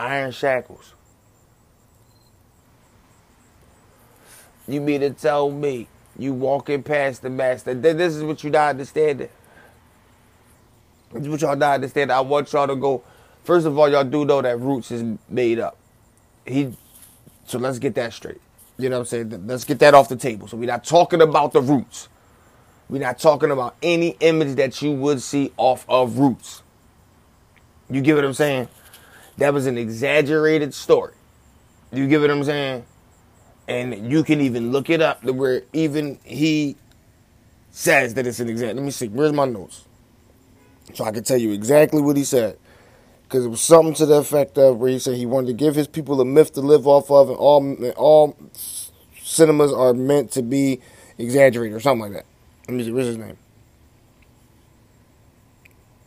Iron 0.00 0.32
shackles. 0.32 0.94
You 4.66 4.80
mean 4.80 5.02
to 5.02 5.10
tell 5.10 5.50
me 5.50 5.88
you 6.18 6.32
walking 6.32 6.82
past 6.82 7.22
the 7.22 7.28
master? 7.28 7.74
This 7.74 8.14
is 8.14 8.22
what 8.22 8.42
you 8.42 8.50
not 8.50 8.70
understanding. 8.70 9.28
This 11.12 11.22
is 11.22 11.28
what 11.28 11.40
y'all 11.42 11.56
not 11.56 11.74
understanding. 11.74 12.16
I 12.16 12.20
want 12.20 12.50
y'all 12.52 12.66
to 12.66 12.76
go. 12.76 13.02
First 13.44 13.66
of 13.66 13.78
all, 13.78 13.90
y'all 13.90 14.04
do 14.04 14.24
know 14.24 14.40
that 14.40 14.58
Roots 14.58 14.90
is 14.90 15.18
made 15.28 15.58
up. 15.58 15.76
He. 16.46 16.74
So 17.46 17.58
let's 17.58 17.78
get 17.78 17.94
that 17.96 18.12
straight. 18.14 18.40
You 18.78 18.88
know 18.88 19.00
what 19.00 19.12
I'm 19.12 19.28
saying? 19.30 19.46
Let's 19.46 19.64
get 19.64 19.80
that 19.80 19.92
off 19.92 20.08
the 20.08 20.16
table. 20.16 20.48
So 20.48 20.56
we're 20.56 20.66
not 20.66 20.84
talking 20.84 21.20
about 21.20 21.52
the 21.52 21.60
Roots. 21.60 22.08
We're 22.88 23.02
not 23.02 23.18
talking 23.18 23.50
about 23.50 23.76
any 23.82 24.16
image 24.20 24.56
that 24.56 24.80
you 24.80 24.92
would 24.92 25.20
see 25.20 25.52
off 25.58 25.84
of 25.88 26.18
Roots. 26.18 26.62
You 27.90 28.00
get 28.00 28.14
what 28.14 28.24
I'm 28.24 28.34
saying? 28.34 28.68
That 29.40 29.54
was 29.54 29.66
an 29.66 29.78
exaggerated 29.78 30.74
story. 30.74 31.14
You 31.90 32.06
get 32.08 32.20
what 32.20 32.30
I'm 32.30 32.44
saying? 32.44 32.84
And 33.66 34.12
you 34.12 34.22
can 34.22 34.42
even 34.42 34.70
look 34.70 34.90
it 34.90 35.00
up 35.00 35.22
to 35.22 35.32
where 35.32 35.62
even 35.72 36.18
he 36.24 36.76
says 37.70 38.12
that 38.14 38.26
it's 38.26 38.38
an 38.38 38.50
exact. 38.50 38.74
Let 38.74 38.84
me 38.84 38.90
see. 38.90 39.08
Where's 39.08 39.32
my 39.32 39.46
notes? 39.46 39.86
So 40.92 41.04
I 41.04 41.10
can 41.10 41.24
tell 41.24 41.38
you 41.38 41.52
exactly 41.52 42.02
what 42.02 42.18
he 42.18 42.24
said. 42.24 42.58
Because 43.22 43.46
it 43.46 43.48
was 43.48 43.62
something 43.62 43.94
to 43.94 44.04
the 44.04 44.16
effect 44.16 44.58
of 44.58 44.76
where 44.76 44.90
he 44.90 44.98
said 44.98 45.16
he 45.16 45.24
wanted 45.24 45.46
to 45.46 45.52
give 45.54 45.74
his 45.74 45.88
people 45.88 46.20
a 46.20 46.24
myth 46.26 46.52
to 46.52 46.60
live 46.60 46.86
off 46.86 47.10
of, 47.10 47.30
and 47.30 47.38
all 47.38 47.94
all 47.96 48.36
cinemas 49.22 49.72
are 49.72 49.94
meant 49.94 50.32
to 50.32 50.42
be 50.42 50.80
exaggerated 51.16 51.74
or 51.74 51.80
something 51.80 52.02
like 52.02 52.12
that. 52.12 52.26
Let 52.68 52.76
me 52.76 52.84
see. 52.84 52.92
What's 52.92 53.06
his 53.06 53.16
name? 53.16 53.38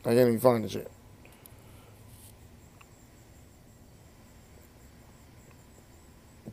I 0.06 0.10
can't 0.10 0.20
even 0.20 0.40
find 0.40 0.64
this 0.64 0.76
yet. 0.76 0.92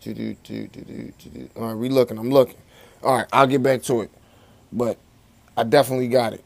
Do, 0.00 0.14
do, 0.14 0.34
do, 0.42 0.66
do, 0.66 0.80
do, 0.82 1.12
do. 1.30 1.50
All 1.56 1.68
right, 1.68 1.74
we 1.74 1.88
looking. 1.90 2.18
I'm 2.18 2.30
looking. 2.30 2.56
All 3.02 3.16
right, 3.18 3.26
I'll 3.32 3.46
get 3.46 3.62
back 3.62 3.82
to 3.84 4.02
it. 4.02 4.10
But 4.72 4.96
I 5.56 5.64
definitely 5.64 6.08
got 6.08 6.32
it. 6.32 6.44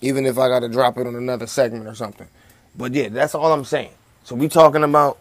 Even 0.00 0.26
if 0.26 0.38
I 0.38 0.48
got 0.48 0.60
to 0.60 0.68
drop 0.68 0.98
it 0.98 1.06
on 1.06 1.16
another 1.16 1.46
segment 1.46 1.86
or 1.86 1.94
something. 1.94 2.28
But 2.76 2.92
yeah, 2.92 3.08
that's 3.08 3.34
all 3.34 3.52
I'm 3.52 3.64
saying. 3.64 3.92
So 4.24 4.34
we 4.36 4.48
talking 4.48 4.84
about 4.84 5.18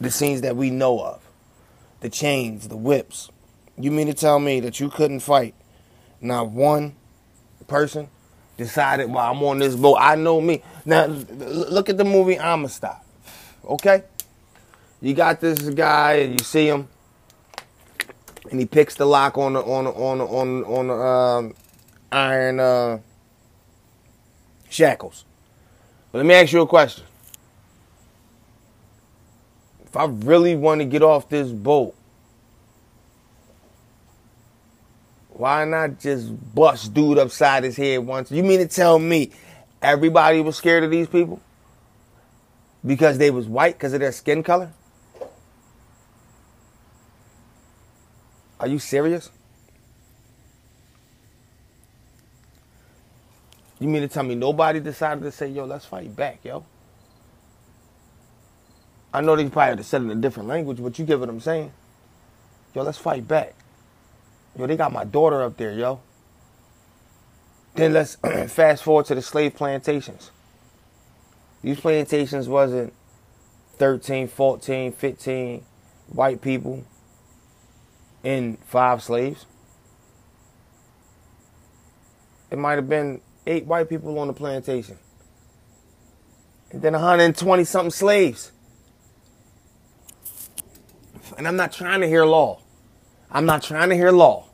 the 0.00 0.10
scenes 0.10 0.40
that 0.40 0.56
we 0.56 0.70
know 0.70 1.00
of. 1.00 1.22
The 2.00 2.08
chains, 2.08 2.68
the 2.68 2.76
whips. 2.76 3.30
You 3.78 3.90
mean 3.90 4.06
to 4.06 4.14
tell 4.14 4.38
me 4.38 4.60
that 4.60 4.80
you 4.80 4.88
couldn't 4.88 5.20
fight 5.20 5.54
not 6.20 6.50
one 6.50 6.94
person 7.66 8.08
decided 8.56 9.10
while 9.10 9.32
I'm 9.32 9.42
on 9.42 9.58
this 9.58 9.74
boat, 9.76 9.96
I 10.00 10.16
know 10.16 10.40
me. 10.40 10.62
Now 10.84 11.06
look 11.06 11.88
at 11.88 11.96
the 11.96 12.04
movie 12.04 12.36
Amistad. 12.38 12.96
Okay? 13.64 14.04
You 15.00 15.14
got 15.14 15.40
this 15.40 15.58
guy 15.70 16.12
and 16.14 16.38
you 16.38 16.44
see 16.44 16.66
him 16.66 16.88
and 18.50 18.58
he 18.58 18.66
picks 18.66 18.94
the 18.94 19.06
lock 19.06 19.38
on 19.38 19.54
the 19.54 19.60
on 19.60 19.84
the, 19.84 19.90
on 19.90 20.18
the, 20.18 20.24
on 20.24 20.64
on 20.64 20.86
the 20.88 20.94
um, 20.94 21.54
iron 22.10 22.60
uh, 22.60 22.98
shackles. 24.68 25.24
But 26.10 26.18
let 26.18 26.26
me 26.26 26.34
ask 26.34 26.52
you 26.52 26.62
a 26.62 26.66
question. 26.66 27.04
If 29.84 29.96
I 29.96 30.04
really 30.04 30.54
want 30.54 30.80
to 30.80 30.84
get 30.84 31.02
off 31.02 31.28
this 31.28 31.50
boat, 31.50 31.94
why 35.30 35.64
not 35.64 35.98
just 35.98 36.54
bust 36.54 36.94
dude 36.94 37.18
upside 37.18 37.64
his 37.64 37.76
head 37.76 37.98
once? 37.98 38.30
You 38.30 38.42
mean 38.42 38.60
to 38.60 38.68
tell 38.68 38.98
me 38.98 39.32
everybody 39.82 40.40
was 40.40 40.56
scared 40.56 40.84
of 40.84 40.90
these 40.90 41.08
people? 41.08 41.40
Because 42.86 43.18
they 43.18 43.30
was 43.30 43.46
white 43.46 43.74
because 43.74 43.92
of 43.92 44.00
their 44.00 44.12
skin 44.12 44.42
color? 44.42 44.72
Are 48.60 48.68
you 48.68 48.78
serious? 48.78 49.30
You 53.78 53.88
mean 53.88 54.02
to 54.02 54.08
tell 54.08 54.22
me 54.22 54.34
nobody 54.34 54.78
decided 54.80 55.22
to 55.24 55.32
say, 55.32 55.48
yo, 55.48 55.64
let's 55.64 55.86
fight 55.86 56.14
back, 56.14 56.40
yo? 56.44 56.66
I 59.14 59.22
know 59.22 59.34
they 59.34 59.48
probably 59.48 59.70
had 59.70 59.78
to 59.78 59.84
said 59.84 60.02
it 60.02 60.04
in 60.04 60.10
a 60.10 60.20
different 60.20 60.50
language, 60.50 60.78
but 60.80 60.98
you 60.98 61.06
get 61.06 61.18
what 61.18 61.30
I'm 61.30 61.40
saying. 61.40 61.72
Yo, 62.74 62.82
let's 62.82 62.98
fight 62.98 63.26
back. 63.26 63.54
Yo, 64.58 64.66
they 64.66 64.76
got 64.76 64.92
my 64.92 65.04
daughter 65.04 65.42
up 65.42 65.56
there, 65.56 65.72
yo. 65.72 66.00
Then 67.74 67.94
let's 67.94 68.16
fast 68.48 68.82
forward 68.84 69.06
to 69.06 69.14
the 69.14 69.22
slave 69.22 69.54
plantations. 69.54 70.30
These 71.62 71.80
plantations 71.80 72.46
wasn't 72.46 72.92
13, 73.78 74.28
14, 74.28 74.92
15 74.92 75.64
white 76.08 76.42
people 76.42 76.84
in 78.22 78.56
five 78.64 79.02
slaves. 79.02 79.46
It 82.50 82.58
might 82.58 82.74
have 82.74 82.88
been 82.88 83.20
eight 83.46 83.66
white 83.66 83.88
people 83.88 84.18
on 84.18 84.26
the 84.26 84.32
plantation. 84.32 84.98
And 86.70 86.82
then 86.82 86.92
120 86.92 87.64
something 87.64 87.90
slaves. 87.90 88.52
And 91.36 91.46
I'm 91.46 91.56
not 91.56 91.72
trying 91.72 92.00
to 92.00 92.08
hear 92.08 92.24
law. 92.24 92.60
I'm 93.30 93.46
not 93.46 93.62
trying 93.62 93.88
to 93.90 93.94
hear 93.94 94.10
law. 94.10 94.46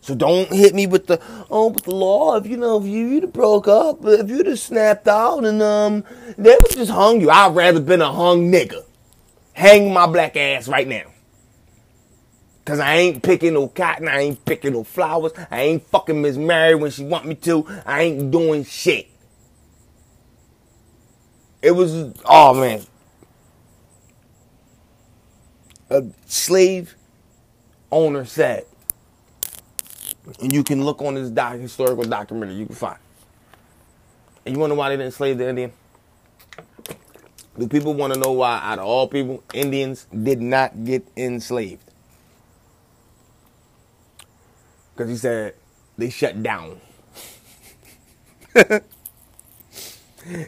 So 0.00 0.14
don't 0.14 0.48
hit 0.50 0.74
me 0.74 0.86
with 0.86 1.06
the 1.06 1.20
oh, 1.50 1.70
but 1.70 1.84
the 1.84 1.94
law. 1.94 2.36
If 2.36 2.46
you 2.46 2.56
know, 2.56 2.78
if 2.78 2.86
you, 2.86 3.08
you'd 3.08 3.24
have 3.24 3.32
broke 3.32 3.68
up, 3.68 3.98
if 4.04 4.28
you'd 4.30 4.46
have 4.46 4.58
snapped 4.58 5.08
out, 5.08 5.44
and 5.44 5.60
um, 5.60 6.04
they 6.36 6.56
would 6.56 6.70
just 6.70 6.90
hung 6.90 7.20
you. 7.20 7.30
I'd 7.30 7.54
rather 7.54 7.80
been 7.80 8.00
a 8.00 8.12
hung 8.12 8.50
nigga. 8.50 8.84
Hang 9.52 9.92
my 9.92 10.06
black 10.06 10.36
ass 10.36 10.68
right 10.68 10.86
now. 10.86 11.02
Cause 12.68 12.80
I 12.80 12.96
ain't 12.96 13.22
picking 13.22 13.54
no 13.54 13.66
cotton, 13.66 14.08
I 14.08 14.20
ain't 14.20 14.44
picking 14.44 14.74
no 14.74 14.84
flowers, 14.84 15.32
I 15.50 15.62
ain't 15.62 15.86
fucking 15.86 16.20
Miss 16.20 16.36
Mary 16.36 16.74
when 16.74 16.90
she 16.90 17.02
want 17.02 17.24
me 17.24 17.34
to, 17.36 17.66
I 17.86 18.02
ain't 18.02 18.30
doing 18.30 18.62
shit. 18.62 19.08
It 21.62 21.70
was, 21.70 22.12
oh 22.26 22.52
man. 22.52 22.82
A 25.88 26.04
slave 26.26 26.94
owner 27.90 28.26
said, 28.26 28.66
and 30.38 30.52
you 30.52 30.62
can 30.62 30.84
look 30.84 31.00
on 31.00 31.14
this 31.14 31.30
doc, 31.30 31.54
historical 31.54 32.04
documentary, 32.04 32.56
you 32.56 32.66
can 32.66 32.74
find. 32.74 32.98
And 34.44 34.54
you 34.54 34.68
know 34.68 34.74
why 34.74 34.90
they 34.90 34.98
didn't 34.98 35.14
slave 35.14 35.38
the 35.38 35.48
Indian? 35.48 35.72
Do 37.58 37.66
people 37.66 37.94
want 37.94 38.12
to 38.12 38.20
know 38.20 38.32
why, 38.32 38.60
out 38.62 38.78
of 38.78 38.84
all 38.84 39.08
people, 39.08 39.42
Indians 39.54 40.06
did 40.12 40.42
not 40.42 40.84
get 40.84 41.08
enslaved? 41.16 41.87
Because 44.98 45.10
he 45.10 45.16
said 45.16 45.54
they 45.96 46.10
shut 46.10 46.42
down. 46.42 46.80
they 48.54 48.80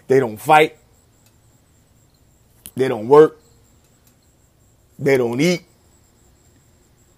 don't 0.09 0.39
fight. 0.39 0.77
They 2.75 2.89
don't 2.89 3.07
work. 3.07 3.41
They 4.99 5.17
don't 5.17 5.41
eat. 5.41 5.63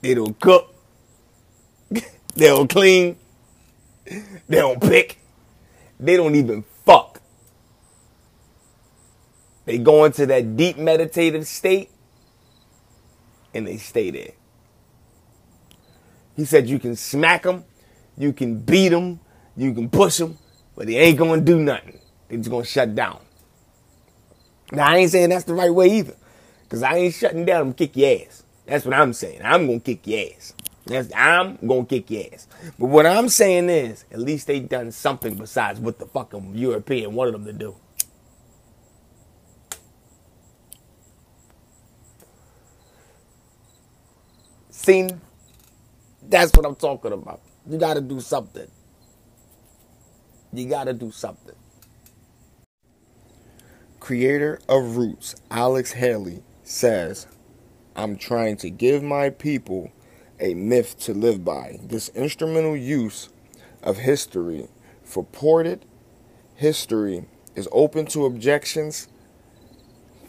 They 0.03 0.15
don't 0.15 0.39
cook. 0.39 0.75
They 2.35 2.47
don't 2.47 2.69
clean. 2.69 3.19
They 4.07 4.57
don't 4.57 4.81
pick. 4.81 5.19
They 6.01 6.17
don't 6.17 6.35
even 6.35 6.65
fuck. 6.87 7.21
They 9.67 9.77
go 9.77 10.07
into 10.07 10.25
that 10.25 10.57
deep 10.57 10.79
meditative 10.79 11.47
state 11.47 11.91
and 13.53 13.67
they 13.67 13.77
stay 13.77 14.11
there. 14.11 14.33
He 16.37 16.45
said 16.45 16.69
you 16.69 16.79
can 16.79 16.97
smack 16.97 17.43
them, 17.43 17.65
you 18.17 18.33
can 18.33 18.59
beat 18.59 18.89
them, 18.89 19.21
you 19.57 19.75
can 19.75 19.89
push 19.91 20.19
them, 20.19 20.39
but 20.75 20.87
they 20.87 20.97
ain't 20.97 21.19
gonna 21.19 21.41
do 21.41 21.61
nothing. 21.61 21.99
They 22.29 22.37
just 22.37 22.51
gonna 22.51 22.65
shut 22.65 22.95
down. 22.95 23.21
Now 24.71 24.89
I 24.89 24.97
ain't 24.97 25.11
saying 25.11 25.29
that's 25.31 25.45
the 25.45 25.55
right 25.55 25.73
way 25.73 25.89
either, 25.99 26.17
cause 26.69 26.83
I 26.83 26.97
ain't 26.97 27.15
shutting 27.15 27.45
down. 27.45 27.61
I'm 27.61 27.75
kick 27.75 27.97
your 27.97 28.21
ass. 28.23 28.45
That's 28.67 28.85
what 28.85 28.95
I'm 28.95 29.13
saying. 29.13 29.41
I'm 29.45 29.67
gonna 29.67 29.81
kick 29.81 30.07
your 30.07 30.21
ass. 30.35 30.55
That's, 30.87 31.13
I'm 31.15 31.57
gonna 31.57 31.85
kick 31.85 32.11
your 32.11 32.25
ass. 32.33 32.49
But 32.79 32.87
what 32.87 33.07
I'm 33.07 33.29
saying 33.29 33.69
is, 33.69 34.05
at 34.11 34.19
least 34.19 34.47
they 34.47 34.61
done 34.61 34.91
something 34.91 35.35
besides 35.35 35.79
what 35.79 35.99
the 35.99 36.07
fucking 36.07 36.53
European 36.55 37.15
wanted 37.15 37.35
them 37.35 37.45
to 37.45 37.53
do. 37.53 37.77
See, 44.71 45.09
that's 46.33 46.57
what 46.57 46.67
I'm 46.67 46.75
talking 46.75 47.13
about. 47.13 47.43
You 47.69 47.79
gotta 47.79 48.01
do 48.01 48.19
something. 48.21 48.67
You 50.53 50.69
gotta 50.69 50.95
do 50.95 51.11
something. 51.13 51.55
Creator 54.01 54.61
of 54.69 54.97
Roots, 54.97 55.37
Alex 55.51 55.93
Haley, 55.93 56.43
says, 56.65 57.27
I'm 57.95 58.17
trying 58.17 58.57
to 58.59 58.71
give 58.71 59.03
my 59.03 59.31
people 59.31 59.93
a 60.41 60.55
myth 60.55 60.99
to 61.01 61.15
live 61.15 61.45
by. 61.45 61.79
This 61.83 62.09
instrumental 62.11 62.77
use 62.77 63.29
of 63.83 63.99
history 63.99 64.69
for 65.05 65.25
ported 65.25 65.85
history 66.57 67.27
is 67.55 67.69
open 67.73 68.07
to 68.07 68.25
objections. 68.25 69.09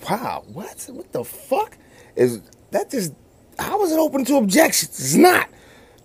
Wow, 0.09 0.43
what? 0.51 0.85
What 0.91 1.13
the 1.13 1.23
fuck? 1.23 1.77
Is 2.15 2.41
that 2.71 2.91
just 2.91 3.13
how 3.57 3.83
is 3.83 3.91
it 3.91 3.99
open 3.99 4.25
to 4.25 4.35
objections? 4.35 4.99
It's 4.99 5.15
not. 5.15 5.49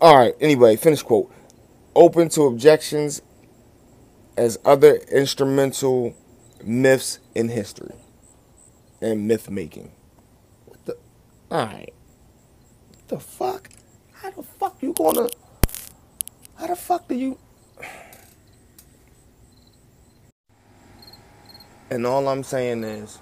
Alright, 0.01 0.35
anyway, 0.41 0.77
finish 0.77 1.03
quote. 1.03 1.33
Open 1.95 2.29
to 2.31 2.43
objections 2.43 3.23
as 4.37 4.59
other 4.65 4.97
instrumental 5.11 6.15
myths 6.63 7.19
in 7.35 7.49
history 7.49 7.95
and 9.01 9.27
myth 9.27 9.51
making. 9.51 9.91
What 10.67 10.85
the 10.85 10.97
alright. 11.51 11.93
What 12.91 13.09
the 13.09 13.19
fuck? 13.19 13.71
How 14.13 14.31
the 14.31 14.43
fuck 14.43 14.77
you 14.81 14.93
gonna 14.93 15.29
how 16.59 16.67
the 16.67 16.77
fuck 16.77 17.07
do 17.07 17.15
you 17.15 17.39
And 21.91 22.07
all 22.07 22.29
I'm 22.29 22.43
saying 22.43 22.85
is 22.85 23.19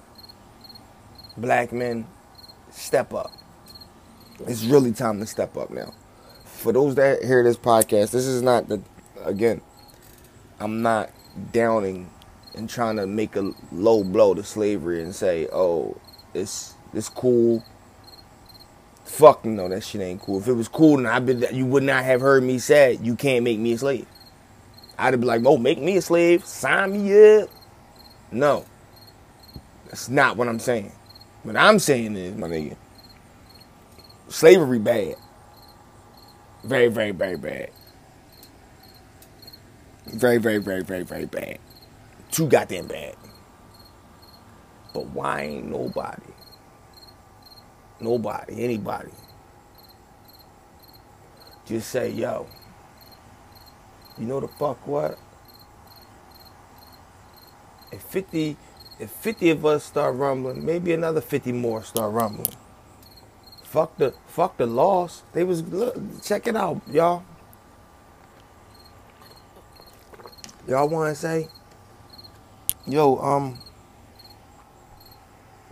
black 1.36 1.72
men 1.72 2.06
step 2.70 3.14
up. 3.14 3.30
It's 4.40 4.64
really 4.64 4.92
time 4.92 5.20
to 5.20 5.26
step 5.26 5.56
up 5.56 5.70
now. 5.70 5.94
For 6.66 6.72
those 6.72 6.96
that 6.96 7.22
hear 7.22 7.44
this 7.44 7.56
podcast, 7.56 8.10
this 8.10 8.26
is 8.26 8.42
not 8.42 8.66
the 8.66 8.82
again, 9.24 9.60
I'm 10.58 10.82
not 10.82 11.12
downing 11.52 12.10
and 12.56 12.68
trying 12.68 12.96
to 12.96 13.06
make 13.06 13.36
a 13.36 13.52
low 13.70 14.02
blow 14.02 14.34
to 14.34 14.42
slavery 14.42 15.00
and 15.00 15.14
say, 15.14 15.46
"Oh, 15.52 15.96
it's 16.34 16.74
it's 16.92 17.08
cool." 17.08 17.62
Fuck 19.04 19.44
no, 19.44 19.68
that 19.68 19.84
shit 19.84 20.00
ain't 20.00 20.20
cool. 20.20 20.40
If 20.40 20.48
it 20.48 20.54
was 20.54 20.66
cool, 20.66 20.96
then 20.96 21.06
I'd 21.06 21.24
be 21.24 21.40
you 21.52 21.66
would 21.66 21.84
not 21.84 22.02
have 22.02 22.20
heard 22.20 22.42
me 22.42 22.58
say, 22.58 22.98
"You 23.00 23.14
can't 23.14 23.44
make 23.44 23.60
me 23.60 23.74
a 23.74 23.78
slave." 23.78 24.08
I'd 24.98 25.20
be 25.20 25.24
like, 25.24 25.42
"Oh, 25.46 25.58
make 25.58 25.80
me 25.80 25.98
a 25.98 26.02
slave, 26.02 26.44
sign 26.44 26.94
me 26.94 27.36
up." 27.42 27.48
No, 28.32 28.64
that's 29.84 30.08
not 30.08 30.36
what 30.36 30.48
I'm 30.48 30.58
saying. 30.58 30.90
What 31.44 31.56
I'm 31.56 31.78
saying 31.78 32.16
is, 32.16 32.36
my 32.36 32.48
nigga, 32.48 32.74
slavery 34.28 34.80
bad. 34.80 35.14
Very, 36.66 36.88
very, 36.88 37.12
very 37.12 37.36
bad. 37.36 37.70
Very, 40.06 40.38
very, 40.38 40.58
very, 40.58 40.82
very, 40.82 41.04
very 41.04 41.26
bad. 41.26 41.58
Too 42.32 42.48
goddamn 42.48 42.88
bad. 42.88 43.14
But 44.92 45.06
why 45.10 45.42
ain't 45.42 45.66
nobody, 45.70 46.32
nobody, 48.00 48.64
anybody, 48.64 49.10
just 51.66 51.88
say, 51.90 52.10
yo, 52.10 52.48
you 54.18 54.26
know 54.26 54.40
the 54.40 54.48
fuck 54.48 54.84
what? 54.88 55.18
If 57.92 58.02
50, 58.02 58.56
if 58.98 59.10
50 59.10 59.50
of 59.50 59.66
us 59.66 59.84
start 59.84 60.16
rumbling, 60.16 60.66
maybe 60.66 60.92
another 60.92 61.20
50 61.20 61.52
more 61.52 61.84
start 61.84 62.12
rumbling. 62.12 62.56
Fuck 63.66 63.96
the 63.98 64.14
fuck 64.28 64.56
the 64.58 64.66
loss. 64.66 65.24
They 65.32 65.42
was 65.42 65.62
look, 65.62 65.96
check 66.22 66.46
it 66.46 66.54
out, 66.54 66.80
y'all. 66.88 67.24
Y'all 70.68 70.88
want 70.88 71.14
to 71.14 71.20
say, 71.20 71.48
yo, 72.86 73.16
um, 73.18 73.58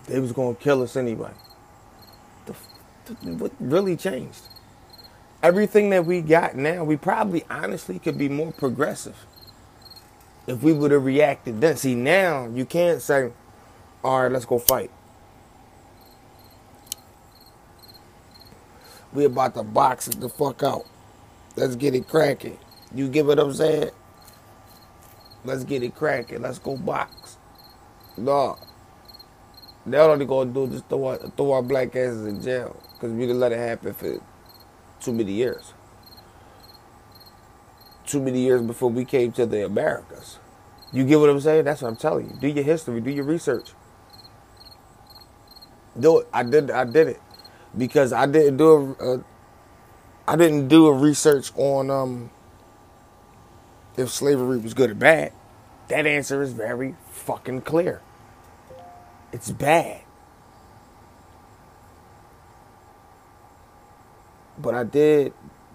they 0.06 0.18
was 0.18 0.32
gonna 0.32 0.56
kill 0.56 0.82
us 0.82 0.96
anyway. 0.96 1.30
The, 2.46 2.54
the, 3.06 3.34
what 3.34 3.52
really 3.60 3.96
changed? 3.96 4.48
Everything 5.40 5.90
that 5.90 6.04
we 6.04 6.20
got 6.20 6.56
now, 6.56 6.82
we 6.82 6.96
probably 6.96 7.44
honestly 7.48 8.00
could 8.00 8.18
be 8.18 8.28
more 8.28 8.52
progressive 8.52 9.16
if 10.48 10.62
we 10.64 10.72
would 10.72 10.90
have 10.90 11.04
reacted 11.04 11.60
then. 11.60 11.76
See, 11.76 11.94
now 11.94 12.48
you 12.48 12.64
can't 12.64 13.00
say, 13.00 13.30
all 14.02 14.24
right, 14.24 14.32
let's 14.32 14.46
go 14.46 14.58
fight. 14.58 14.90
We 19.14 19.24
about 19.26 19.54
to 19.54 19.62
box 19.62 20.08
it 20.08 20.20
the 20.20 20.28
fuck 20.28 20.62
out. 20.64 20.84
Let's 21.56 21.76
get 21.76 21.94
it 21.94 22.08
cracking. 22.08 22.58
You 22.92 23.08
get 23.08 23.26
what 23.26 23.38
I'm 23.38 23.54
saying? 23.54 23.90
Let's 25.44 25.64
get 25.64 25.82
it 25.84 25.94
cracking. 25.94 26.42
Let's 26.42 26.58
go 26.58 26.76
box. 26.76 27.38
No. 28.16 28.58
Now 29.86 30.06
They 30.06 30.12
only 30.12 30.26
gonna 30.26 30.52
do 30.52 30.66
just 30.66 30.88
throw 30.88 31.06
our, 31.06 31.18
throw 31.18 31.52
our 31.52 31.62
black 31.62 31.94
asses 31.94 32.26
in 32.26 32.42
jail 32.42 32.80
because 32.94 33.12
we 33.12 33.20
didn't 33.20 33.40
let 33.40 33.52
it 33.52 33.58
happen 33.58 33.94
for 33.94 34.20
too 35.00 35.12
many 35.12 35.32
years. 35.32 35.74
Too 38.06 38.20
many 38.20 38.40
years 38.40 38.62
before 38.62 38.90
we 38.90 39.04
came 39.04 39.32
to 39.32 39.46
the 39.46 39.64
Americas. 39.64 40.38
You 40.92 41.04
get 41.04 41.20
what 41.20 41.30
I'm 41.30 41.40
saying? 41.40 41.64
That's 41.64 41.82
what 41.82 41.88
I'm 41.88 41.96
telling 41.96 42.30
you. 42.30 42.36
Do 42.40 42.48
your 42.48 42.64
history. 42.64 43.00
Do 43.00 43.10
your 43.10 43.24
research. 43.24 43.70
Do 45.98 46.20
it. 46.20 46.28
I 46.32 46.42
did. 46.42 46.70
I 46.70 46.84
did 46.84 47.08
it 47.08 47.20
because 47.76 48.12
I 48.12 48.26
didn't 48.26 48.56
do 48.56 48.96
a, 49.00 49.14
a 49.14 49.24
I 50.26 50.36
didn't 50.36 50.68
do 50.68 50.86
a 50.86 50.92
research 50.92 51.52
on 51.56 51.90
um 51.90 52.30
if 53.96 54.10
slavery 54.10 54.58
was 54.58 54.74
good 54.74 54.90
or 54.90 54.94
bad. 54.94 55.32
That 55.88 56.06
answer 56.06 56.42
is 56.42 56.52
very 56.52 56.96
fucking 57.10 57.62
clear. 57.62 58.00
It's 59.32 59.50
bad. 59.50 60.00
But 64.58 64.74
I 64.74 64.84
did 64.84 65.32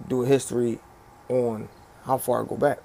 do 0.08 0.24
a 0.24 0.26
history 0.26 0.80
on 1.28 1.70
how 2.06 2.18
far 2.18 2.44
I 2.44 2.48
go 2.48 2.56
back. 2.56 2.80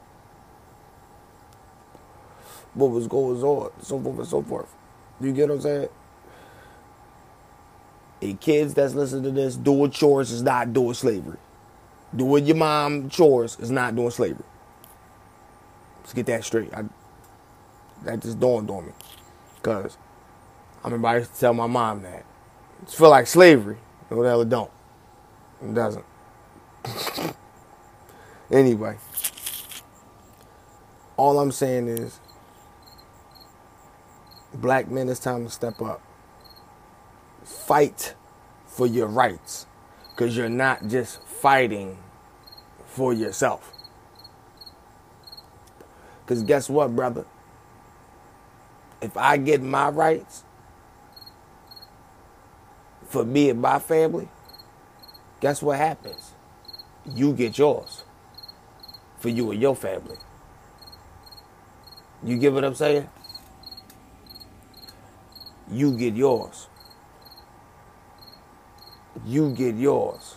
What 2.74 2.90
was 2.90 3.06
going 3.06 3.40
on, 3.42 3.70
so 3.80 4.00
forth 4.00 4.18
and 4.18 4.26
so 4.26 4.42
forth. 4.42 4.74
You 5.20 5.32
get 5.32 5.48
what 5.48 5.56
I'm 5.56 5.60
saying? 5.60 5.88
Hey, 8.24 8.32
kids 8.32 8.72
that's 8.72 8.94
listening 8.94 9.24
to 9.24 9.30
this, 9.32 9.54
doing 9.54 9.90
chores 9.90 10.30
is 10.30 10.40
not 10.40 10.72
doing 10.72 10.94
slavery. 10.94 11.36
Doing 12.16 12.46
your 12.46 12.56
mom 12.56 13.10
chores 13.10 13.58
is 13.60 13.70
not 13.70 13.94
doing 13.94 14.08
slavery. 14.08 14.46
Let's 16.00 16.14
get 16.14 16.24
that 16.24 16.42
straight. 16.42 16.72
I, 16.72 16.84
that 18.04 18.20
just 18.20 18.40
dawned 18.40 18.70
on 18.70 18.86
me. 18.86 18.92
Because 19.56 19.98
I'm 20.82 20.94
about 20.94 21.22
to 21.22 21.38
tell 21.38 21.52
my 21.52 21.66
mom 21.66 22.00
that. 22.04 22.24
It 22.82 22.88
feel 22.88 23.10
like 23.10 23.26
slavery. 23.26 23.76
No, 24.10 24.22
the 24.22 24.28
hell 24.30 24.40
it 24.40 24.48
don't. 24.48 24.70
It 25.62 25.74
doesn't. 25.74 26.06
anyway. 28.50 28.96
All 31.18 31.38
I'm 31.38 31.52
saying 31.52 31.88
is 31.88 32.20
black 34.54 34.90
men, 34.90 35.10
it's 35.10 35.20
time 35.20 35.44
to 35.44 35.50
step 35.50 35.82
up. 35.82 36.00
Fight 37.44 38.14
for 38.66 38.86
your 38.86 39.08
rights. 39.08 39.66
Because 40.10 40.36
you're 40.36 40.48
not 40.50 40.88
just 40.88 41.22
fighting 41.26 41.98
for 42.86 43.12
yourself. 43.14 43.72
Because 46.24 46.42
guess 46.44 46.70
what, 46.70 46.94
brother? 46.96 47.26
If 49.02 49.16
I 49.16 49.36
get 49.38 49.62
my 49.62 49.88
rights 49.90 50.44
for 53.08 53.24
me 53.24 53.50
and 53.50 53.60
my 53.60 53.78
family, 53.78 54.28
guess 55.40 55.62
what 55.62 55.78
happens? 55.78 56.32
You 57.06 57.32
get 57.34 57.58
yours. 57.58 58.04
for 59.18 59.30
you 59.30 59.50
and 59.52 59.62
your 59.62 59.74
family. 59.74 60.18
You 62.22 62.38
get 62.38 62.52
what 62.52 62.64
I'm 62.64 62.74
saying? 62.74 63.08
You 65.70 65.96
get 65.96 66.14
yours. 66.14 66.68
You 69.26 69.50
get 69.50 69.76
yours. 69.76 70.36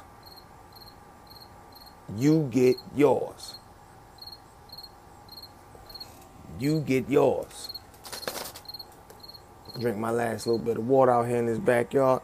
You 2.16 2.48
get 2.52 2.78
yours. 2.96 3.56
You 6.60 6.80
get 6.82 7.10
yours. 7.10 7.70
Drink 9.80 9.98
my 9.98 10.12
last 10.12 10.48
little 10.48 10.60
bit 10.60 10.78
of 10.78 10.88
water 10.88 11.12
out 11.12 11.28
here 11.28 11.38
in 11.38 11.46
this 11.46 11.60
backyard. 11.60 12.22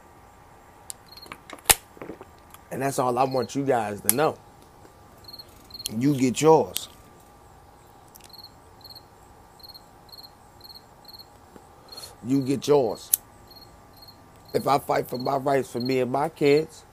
And 2.72 2.82
that's 2.82 2.98
all 2.98 3.18
I 3.18 3.24
want 3.26 3.56
you 3.56 3.64
guys 3.64 4.02
to 4.02 4.16
know. 4.16 4.38
You 5.96 6.18
get 6.18 6.42
yours. 6.42 6.90
You 12.26 12.42
get 12.42 12.68
yours. 12.68 13.12
If 14.54 14.68
I 14.68 14.80
fight 14.80 15.08
for 15.10 15.18
my 15.18 15.38
rights 15.38 15.72
for 15.72 15.80
me 15.80 16.00
and 16.00 16.12
my 16.12 16.30
kids, 16.30 16.86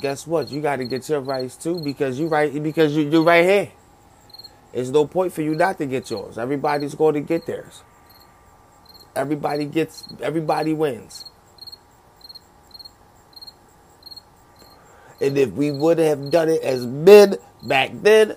guess 0.00 0.26
what? 0.26 0.50
You 0.50 0.60
got 0.60 0.76
to 0.76 0.84
get 0.84 1.08
your 1.08 1.20
rights 1.20 1.56
too 1.56 1.80
because 1.82 2.18
you 2.18 2.28
right 2.28 2.62
because 2.62 2.94
you 2.96 3.08
you 3.08 3.22
right 3.22 3.44
here. 3.44 3.72
There's 4.72 4.90
no 4.90 5.06
point 5.06 5.32
for 5.32 5.42
you 5.42 5.54
not 5.54 5.78
to 5.78 5.86
get 5.86 6.10
yours. 6.10 6.38
Everybody's 6.38 6.94
going 6.94 7.14
to 7.14 7.20
get 7.20 7.46
theirs. 7.46 7.82
Everybody 9.16 9.64
gets 9.64 10.04
everybody 10.20 10.74
wins. 10.74 11.24
And 15.20 15.36
if 15.36 15.52
we 15.52 15.70
would 15.70 15.98
have 15.98 16.30
done 16.30 16.48
it 16.48 16.62
as 16.62 16.86
men 16.86 17.36
back 17.62 17.90
then, 17.94 18.36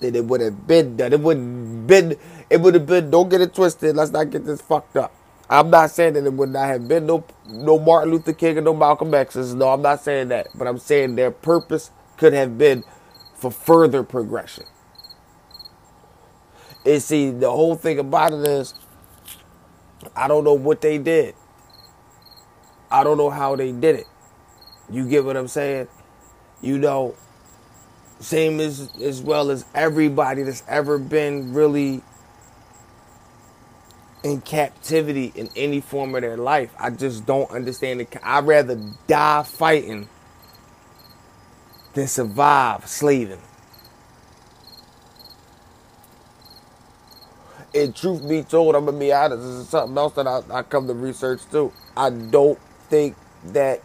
then 0.00 0.14
it 0.14 0.24
would 0.24 0.40
have 0.40 0.66
been 0.66 0.96
done. 0.96 1.12
It 1.12 1.20
wouldn't 1.20 1.86
been 1.86 2.16
it 2.50 2.60
would 2.60 2.74
have 2.74 2.86
been 2.86 3.10
don't 3.10 3.28
get 3.28 3.40
it 3.40 3.54
twisted. 3.54 3.96
Let's 3.96 4.12
not 4.12 4.30
get 4.30 4.44
this 4.44 4.60
fucked 4.60 4.96
up. 4.96 5.14
I'm 5.50 5.70
not 5.70 5.90
saying 5.92 6.14
that 6.14 6.26
it 6.26 6.34
would 6.34 6.50
not 6.50 6.68
have 6.68 6.88
been 6.88 7.06
no 7.06 7.24
no 7.48 7.80
Martin 7.80 8.12
Luther 8.12 8.34
King 8.34 8.58
and 8.58 8.66
no 8.66 8.74
Malcolm 8.74 9.14
X's. 9.14 9.54
No, 9.54 9.70
I'm 9.70 9.82
not 9.82 10.02
saying 10.02 10.28
that. 10.30 10.48
But 10.56 10.68
I'm 10.68 10.78
saying 10.78 11.16
their 11.16 11.32
purpose 11.32 11.92
could 12.18 12.34
have 12.34 12.58
been 12.58 12.84
for 13.36 13.52
further 13.52 14.04
progression. 14.04 14.66
And 16.86 17.02
see, 17.02 17.30
the 17.30 17.50
whole 17.50 17.76
thing 17.76 17.98
about 17.98 18.32
it 18.32 18.46
is, 18.48 18.74
I 20.16 20.28
don't 20.28 20.44
know 20.44 20.54
what 20.54 20.80
they 20.82 20.98
did. 20.98 21.34
I 22.90 23.04
don't 23.04 23.18
know 23.18 23.30
how 23.30 23.56
they 23.56 23.72
did 23.72 23.96
it. 23.96 24.06
You 24.90 25.08
get 25.08 25.24
what 25.24 25.36
I'm 25.36 25.48
saying? 25.48 25.88
You 26.62 26.78
know, 26.78 27.16
same 28.20 28.60
as 28.60 28.90
as 29.02 29.22
well 29.22 29.50
as 29.50 29.64
everybody 29.74 30.42
that's 30.44 30.64
ever 30.68 30.98
been 30.98 31.54
really 31.54 32.02
in 34.22 34.40
captivity 34.42 35.32
in 35.34 35.50
any 35.56 35.80
form 35.80 36.14
of 36.14 36.22
their 36.22 36.36
life. 36.36 36.72
I 36.78 36.90
just 36.90 37.26
don't 37.26 37.50
understand 37.50 38.00
it. 38.02 38.16
I'd 38.22 38.46
rather 38.46 38.76
die 39.06 39.42
fighting 39.44 40.08
than 41.94 42.08
survive 42.08 42.86
slaving. 42.88 43.40
And 47.74 47.94
truth 47.94 48.28
be 48.28 48.42
told, 48.42 48.74
I'm 48.74 48.86
gonna 48.86 48.98
be 48.98 49.12
honest, 49.12 49.42
this 49.42 49.52
is 49.52 49.68
something 49.68 49.96
else 49.96 50.14
that 50.14 50.26
I, 50.26 50.42
I 50.50 50.62
come 50.62 50.88
to 50.88 50.94
research 50.94 51.40
too. 51.50 51.72
I 51.96 52.10
don't 52.10 52.58
think 52.88 53.16
that 53.46 53.82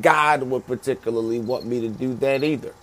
God 0.00 0.44
would 0.44 0.66
particularly 0.66 1.40
want 1.40 1.66
me 1.66 1.80
to 1.82 1.88
do 1.88 2.14
that 2.16 2.44
either. 2.44 2.74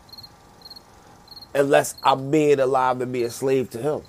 Unless 1.55 1.95
I'm 2.03 2.31
being 2.31 2.59
alive 2.59 2.99
to 2.99 3.05
be 3.05 3.23
a 3.23 3.31
slave 3.31 3.69
to 3.71 3.79
him. 3.79 4.01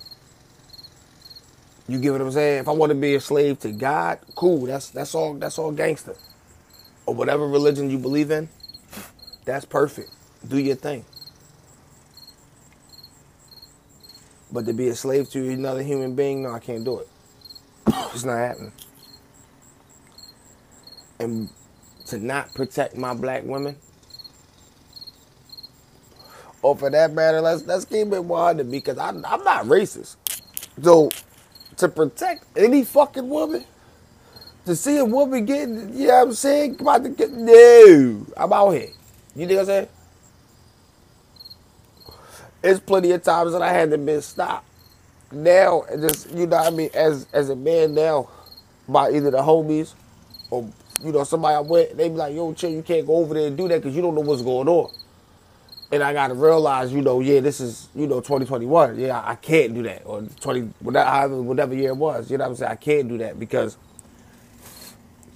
You 1.87 1.99
get 1.99 2.13
what 2.13 2.21
I'm 2.21 2.31
saying? 2.31 2.61
If 2.61 2.67
I 2.67 2.71
want 2.71 2.91
to 2.91 2.95
be 2.95 3.15
a 3.15 3.21
slave 3.21 3.59
to 3.61 3.71
God, 3.71 4.19
cool. 4.35 4.65
That's 4.65 4.89
that's 4.89 5.15
all 5.15 5.35
that's 5.35 5.59
all 5.59 5.71
gangster. 5.71 6.15
Or 7.05 7.13
whatever 7.13 7.47
religion 7.47 7.89
you 7.91 7.99
believe 7.99 8.31
in, 8.31 8.49
that's 9.45 9.65
perfect. 9.65 10.11
Do 10.47 10.57
your 10.57 10.75
thing. 10.75 11.05
But 14.51 14.65
to 14.67 14.73
be 14.73 14.87
a 14.89 14.95
slave 14.95 15.29
to 15.31 15.51
another 15.51 15.83
human 15.83 16.15
being, 16.15 16.43
no, 16.43 16.51
I 16.51 16.59
can't 16.59 16.85
do 16.85 16.99
it. 16.99 17.09
It's 18.13 18.23
not 18.25 18.37
happening. 18.37 18.71
And 21.19 21.49
to 22.07 22.17
not 22.17 22.53
protect 22.55 22.97
my 22.97 23.13
black 23.13 23.43
women, 23.45 23.77
or 26.61 26.75
for 26.77 26.89
that 26.89 27.13
matter, 27.13 27.41
let's 27.41 27.65
let's 27.65 27.85
keep 27.85 28.11
it 28.13 28.23
100 28.23 28.71
because 28.71 28.97
I, 28.97 29.09
I'm 29.09 29.21
not 29.43 29.65
racist. 29.65 30.17
So 30.81 31.11
to 31.77 31.89
protect 31.89 32.45
any 32.57 32.83
fucking 32.83 33.27
woman. 33.27 33.65
To 34.65 34.75
see 34.75 34.97
a 34.97 35.05
woman 35.05 35.45
getting, 35.45 35.95
you 35.95 36.07
know 36.07 36.15
what 36.15 36.27
I'm 36.27 36.33
saying? 36.33 36.75
Come 36.77 36.87
out 36.87 37.03
to 37.03 37.09
get, 37.09 37.31
no. 37.31 38.25
I'm 38.35 38.51
out 38.51 38.71
here. 38.71 38.89
You 39.35 39.45
know 39.45 39.55
what 39.55 39.61
I'm 39.61 39.65
saying? 39.67 39.87
It's 42.63 42.79
plenty 42.79 43.11
of 43.11 43.21
times 43.23 43.51
that 43.51 43.61
I 43.61 43.71
had 43.71 43.91
to 43.91 43.97
be 43.97 44.19
stopped. 44.21 44.65
Now, 45.31 45.83
just, 45.99 46.31
you 46.31 46.47
know 46.47 46.57
what 46.57 46.73
I 46.73 46.75
mean? 46.75 46.89
As 46.93 47.27
as 47.33 47.49
a 47.49 47.55
man 47.55 47.93
now, 47.93 48.29
by 48.87 49.11
either 49.11 49.29
the 49.31 49.39
homies 49.39 49.93
or, 50.49 50.67
you 51.03 51.11
know, 51.11 51.23
somebody 51.23 51.55
I 51.55 51.59
went, 51.59 51.97
they 51.97 52.09
be 52.09 52.15
like, 52.15 52.33
yo, 52.33 52.53
chill, 52.53 52.71
you 52.71 52.81
can't 52.81 53.05
go 53.05 53.17
over 53.17 53.33
there 53.35 53.47
and 53.47 53.57
do 53.57 53.67
that 53.67 53.81
because 53.81 53.95
you 53.95 54.01
don't 54.01 54.15
know 54.15 54.21
what's 54.21 54.41
going 54.41 54.67
on 54.67 54.91
and 55.91 56.03
I 56.03 56.13
got 56.13 56.29
to 56.29 56.33
realize, 56.33 56.91
you 56.91 57.01
know, 57.01 57.19
yeah, 57.19 57.39
this 57.39 57.59
is, 57.61 57.89
you 57.95 58.07
know, 58.07 58.19
2021. 58.19 58.99
Yeah, 58.99 59.21
I 59.23 59.35
can't 59.35 59.73
do 59.73 59.83
that. 59.83 60.01
Or 60.05 60.23
20, 60.23 60.61
whatever, 60.79 61.41
whatever 61.41 61.75
year 61.75 61.89
it 61.89 61.97
was. 61.97 62.31
You 62.31 62.37
know 62.37 62.45
what 62.45 62.51
I'm 62.51 62.55
saying? 62.55 62.71
I 62.71 62.75
can't 62.75 63.07
do 63.07 63.17
that 63.19 63.39
because 63.39 63.77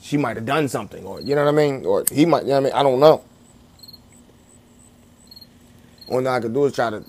she 0.02 0.18
might 0.18 0.38
have 0.38 0.46
done 0.46 0.68
something. 0.68 1.06
Or, 1.06 1.22
you 1.22 1.36
know 1.36 1.46
what 1.46 1.54
I 1.54 1.58
mean? 1.58 1.86
Or 1.86 2.04
he 2.12 2.26
might, 2.26 2.44
you 2.44 2.50
know 2.50 2.56
what 2.56 2.60
I 2.62 2.64
mean? 2.64 2.74
I 2.74 2.84
don't 2.84 3.00
know. 3.00 3.24
All 6.10 6.28
I 6.28 6.40
could 6.40 6.54
do 6.54 6.66
is 6.66 6.74
try 6.74 6.90
to, 6.90 7.04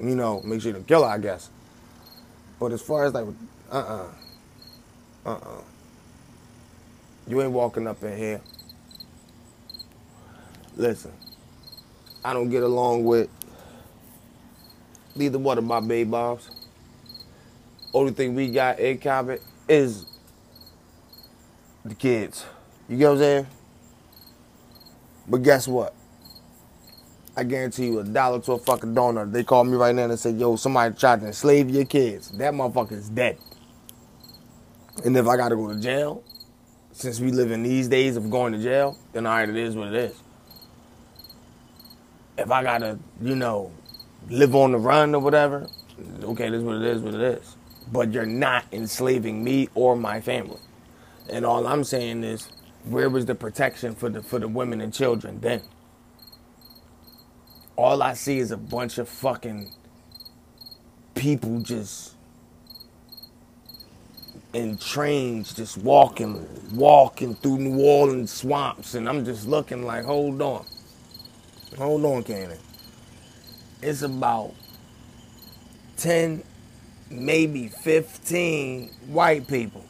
you 0.00 0.14
know, 0.14 0.40
make 0.44 0.62
sure 0.62 0.72
to 0.72 0.80
kill 0.80 1.02
her, 1.02 1.10
I 1.10 1.18
guess. 1.18 1.50
But 2.60 2.72
as 2.72 2.80
far 2.80 3.04
as 3.06 3.14
like, 3.14 3.26
uh-uh. 3.72 4.06
Uh-uh. 5.26 5.62
You 7.26 7.42
ain't 7.42 7.52
walking 7.52 7.86
up 7.86 8.02
in 8.04 8.16
here. 8.16 8.40
Listen. 10.76 11.12
I 12.24 12.34
don't 12.34 12.50
get 12.50 12.62
along 12.62 13.04
with 13.04 13.30
neither 15.16 15.38
one 15.38 15.56
of 15.56 15.64
my 15.64 15.80
baby 15.80 16.08
moms. 16.08 16.50
Only 17.94 18.12
thing 18.12 18.34
we 18.34 18.50
got 18.50 18.78
in 18.78 18.98
common 18.98 19.38
is 19.68 20.06
the 21.84 21.94
kids. 21.94 22.44
You 22.88 22.98
get 22.98 23.06
what 23.06 23.12
I'm 23.12 23.18
saying? 23.18 23.46
But 25.28 25.42
guess 25.42 25.66
what? 25.66 25.94
I 27.36 27.44
guarantee 27.44 27.86
you 27.86 28.00
a 28.00 28.04
dollar 28.04 28.40
to 28.40 28.52
a 28.52 28.58
fucking 28.58 28.94
donut. 28.94 29.32
They 29.32 29.42
call 29.42 29.64
me 29.64 29.76
right 29.76 29.94
now 29.94 30.04
and 30.04 30.18
say, 30.18 30.30
yo, 30.30 30.56
somebody 30.56 30.94
tried 30.94 31.20
to 31.20 31.28
enslave 31.28 31.70
your 31.70 31.86
kids. 31.86 32.30
That 32.32 32.52
motherfucker's 32.52 33.08
dead. 33.08 33.38
And 35.04 35.16
if 35.16 35.26
I 35.26 35.36
gotta 35.36 35.56
go 35.56 35.72
to 35.72 35.80
jail, 35.80 36.22
since 36.92 37.18
we 37.18 37.30
live 37.30 37.50
in 37.50 37.62
these 37.62 37.88
days 37.88 38.16
of 38.16 38.28
going 38.28 38.52
to 38.52 38.58
jail, 38.58 38.98
then 39.12 39.24
all 39.24 39.32
right, 39.32 39.48
it 39.48 39.56
is 39.56 39.74
what 39.74 39.88
it 39.88 39.94
is 39.94 40.20
if 42.40 42.50
I 42.50 42.62
gotta, 42.62 42.98
you 43.20 43.36
know, 43.36 43.70
live 44.28 44.54
on 44.54 44.72
the 44.72 44.78
run 44.78 45.14
or 45.14 45.20
whatever, 45.20 45.68
okay, 46.24 46.48
this 46.50 46.58
is 46.58 46.64
what 46.64 46.76
it 46.76 46.82
is, 46.84 47.02
what 47.02 47.14
it 47.14 47.20
is. 47.20 47.56
But 47.92 48.12
you're 48.12 48.26
not 48.26 48.64
enslaving 48.72 49.44
me 49.44 49.68
or 49.74 49.96
my 49.96 50.20
family. 50.20 50.58
And 51.30 51.44
all 51.44 51.66
I'm 51.66 51.84
saying 51.84 52.24
is, 52.24 52.48
where 52.84 53.10
was 53.10 53.26
the 53.26 53.34
protection 53.34 53.94
for 53.94 54.08
the 54.08 54.22
for 54.22 54.38
the 54.38 54.48
women 54.48 54.80
and 54.80 54.92
children 54.92 55.40
then? 55.40 55.62
All 57.76 58.02
I 58.02 58.14
see 58.14 58.38
is 58.38 58.50
a 58.50 58.56
bunch 58.56 58.98
of 58.98 59.08
fucking 59.08 59.72
people 61.14 61.60
just 61.60 62.16
in 64.52 64.76
trains 64.78 65.54
just 65.54 65.78
walking 65.78 66.46
walking 66.74 67.34
through 67.36 67.58
New 67.58 67.80
Orleans 67.80 68.32
swamps 68.32 68.94
and 68.94 69.08
I'm 69.08 69.24
just 69.24 69.46
looking 69.46 69.84
like 69.84 70.04
hold 70.04 70.42
on 70.42 70.66
Hold 71.78 72.04
on, 72.04 72.22
Cannon. 72.24 72.58
It's 73.80 74.02
about 74.02 74.52
10, 75.96 76.42
maybe 77.10 77.68
15 77.68 78.90
white 79.06 79.46
people. 79.48 79.84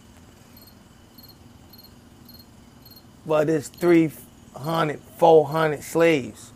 But 3.26 3.48
it's 3.48 3.68
300, 3.68 5.00
400 5.18 5.82
slaves. 5.82 6.52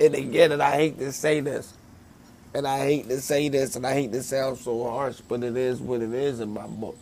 And 0.00 0.14
again, 0.14 0.52
and 0.52 0.62
I 0.62 0.72
hate 0.72 0.98
to 0.98 1.12
say 1.12 1.40
this, 1.40 1.72
and 2.52 2.66
I 2.66 2.78
hate 2.78 3.08
to 3.08 3.20
say 3.20 3.48
this, 3.48 3.74
and 3.76 3.86
I 3.86 3.94
hate 3.94 4.12
to 4.12 4.22
sound 4.22 4.58
so 4.58 4.84
harsh, 4.84 5.20
but 5.28 5.42
it 5.42 5.56
is 5.56 5.80
what 5.80 6.02
it 6.02 6.12
is 6.12 6.40
in 6.40 6.50
my 6.50 6.66
book 6.66 6.98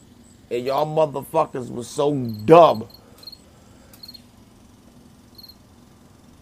and 0.53 0.67
y'all 0.67 0.87
motherfuckers 0.87 1.71
was 1.71 1.89
so 1.89 2.15
dumb 2.15 2.87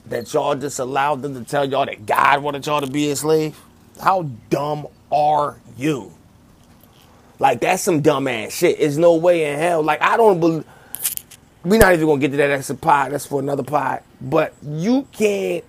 that 0.06 0.32
y'all 0.34 0.56
just 0.56 0.80
allowed 0.80 1.22
them 1.22 1.34
to 1.34 1.48
tell 1.48 1.64
y'all 1.64 1.86
that 1.86 2.04
God 2.04 2.42
wanted 2.42 2.66
y'all 2.66 2.80
to 2.80 2.90
be 2.90 3.11
a 3.11 3.16
slave? 3.16 3.58
How 4.02 4.22
dumb 4.50 4.88
are 5.12 5.61
you? 5.76 6.12
Like 7.38 7.61
that's 7.61 7.82
some 7.82 8.02
dumbass 8.02 8.50
shit. 8.50 8.78
There's 8.78 8.98
no 8.98 9.14
way 9.14 9.52
in 9.52 9.58
hell. 9.58 9.82
Like 9.82 10.02
I 10.02 10.16
don't 10.16 10.40
believe. 10.40 10.64
We're 11.64 11.78
not 11.78 11.92
even 11.92 12.06
gonna 12.06 12.20
get 12.20 12.32
to 12.32 12.36
that. 12.38 12.48
That's 12.48 12.70
a 12.70 12.74
pod. 12.74 13.12
That's 13.12 13.26
for 13.26 13.40
another 13.40 13.62
pod. 13.62 14.02
But 14.20 14.54
you 14.62 15.06
can't 15.12 15.64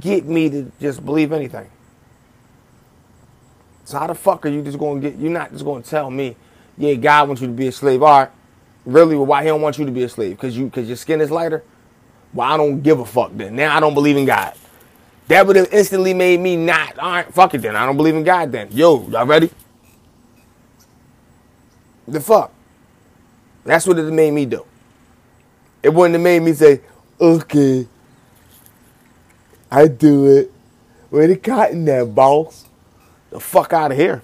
get 0.00 0.26
me 0.26 0.50
to 0.50 0.70
just 0.80 1.04
believe 1.04 1.32
anything. 1.32 1.68
So 3.84 3.98
how 3.98 4.06
the 4.06 4.14
fuck 4.14 4.46
are 4.46 4.48
you 4.48 4.62
just 4.62 4.78
gonna 4.78 5.00
get? 5.00 5.16
You're 5.16 5.30
not 5.30 5.50
just 5.52 5.64
gonna 5.64 5.82
tell 5.82 6.10
me, 6.10 6.36
yeah, 6.76 6.94
God 6.94 7.28
wants 7.28 7.42
you 7.42 7.48
to 7.48 7.52
be 7.52 7.68
a 7.68 7.72
slave. 7.72 8.02
All 8.02 8.20
right, 8.20 8.30
really? 8.84 9.16
Well, 9.16 9.26
why 9.26 9.42
He 9.42 9.48
don't 9.48 9.60
want 9.60 9.78
you 9.78 9.84
to 9.84 9.92
be 9.92 10.02
a 10.02 10.08
slave? 10.08 10.38
Cause 10.38 10.56
you, 10.56 10.70
cause 10.70 10.86
your 10.86 10.96
skin 10.96 11.20
is 11.20 11.30
lighter. 11.30 11.62
Well, 12.32 12.50
I 12.50 12.56
don't 12.56 12.80
give 12.82 13.00
a 13.00 13.04
fuck 13.04 13.30
then. 13.34 13.56
Now 13.56 13.76
I 13.76 13.80
don't 13.80 13.94
believe 13.94 14.16
in 14.16 14.24
God. 14.24 14.54
That 15.28 15.46
would 15.46 15.56
have 15.56 15.72
instantly 15.72 16.14
made 16.14 16.40
me 16.40 16.56
not. 16.56 16.98
All 16.98 17.10
right, 17.10 17.32
fuck 17.32 17.54
it 17.54 17.62
then. 17.62 17.76
I 17.76 17.86
don't 17.86 17.96
believe 17.96 18.16
in 18.16 18.24
God 18.24 18.52
then. 18.52 18.68
Yo, 18.70 19.08
y'all 19.08 19.26
ready? 19.26 19.50
The 22.08 22.20
fuck? 22.20 22.52
That's 23.64 23.86
what 23.86 23.98
it 23.98 24.12
made 24.12 24.32
me 24.32 24.44
do. 24.46 24.66
It 25.82 25.90
wouldn't 25.90 26.14
have 26.14 26.22
made 26.22 26.40
me 26.40 26.52
say, 26.52 26.80
okay, 27.20 27.86
I 29.70 29.88
do 29.88 30.26
it. 30.36 30.52
Where 31.10 31.26
the 31.26 31.36
cotton 31.36 31.84
that 31.86 32.14
boss? 32.14 32.66
The 33.30 33.40
fuck 33.40 33.72
out 33.72 33.92
of 33.92 33.98
here. 33.98 34.22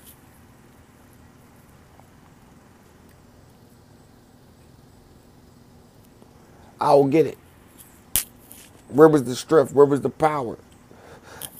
I 6.81 6.95
will 6.95 7.07
get 7.09 7.27
it. 7.27 7.39
Where 8.89 9.09
was 9.09 9.25
the 9.25 9.37
strength? 9.37 9.73
Where 9.73 9.87
was 9.87 10.01
the 10.01 10.11
power? 10.11 10.59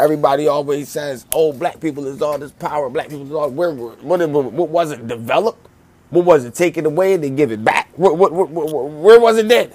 Everybody 0.01 0.47
always 0.47 0.89
says, 0.89 1.27
"Oh, 1.33 1.53
black 1.53 1.81
people 1.81 2.07
is 2.07 2.23
all 2.23 2.39
this 2.39 2.53
power. 2.53 2.89
Black 2.89 3.09
people 3.09 3.27
is 3.27 3.33
all 3.33 3.51
where? 3.51 3.73
What, 3.73 4.03
what 4.03 4.69
was 4.69 4.93
it 4.93 5.07
developed? 5.09 5.67
What 6.11 6.25
was 6.25 6.45
it 6.45 6.55
taken 6.55 6.87
away 6.87 7.15
and 7.15 7.23
they 7.23 7.31
give 7.31 7.53
it 7.53 7.65
back? 7.65 7.91
What, 7.97 8.17
what, 8.17 8.33
what, 8.33 8.51
where 8.51 9.21
was 9.21 9.37
it 9.39 9.49
then? 9.49 9.73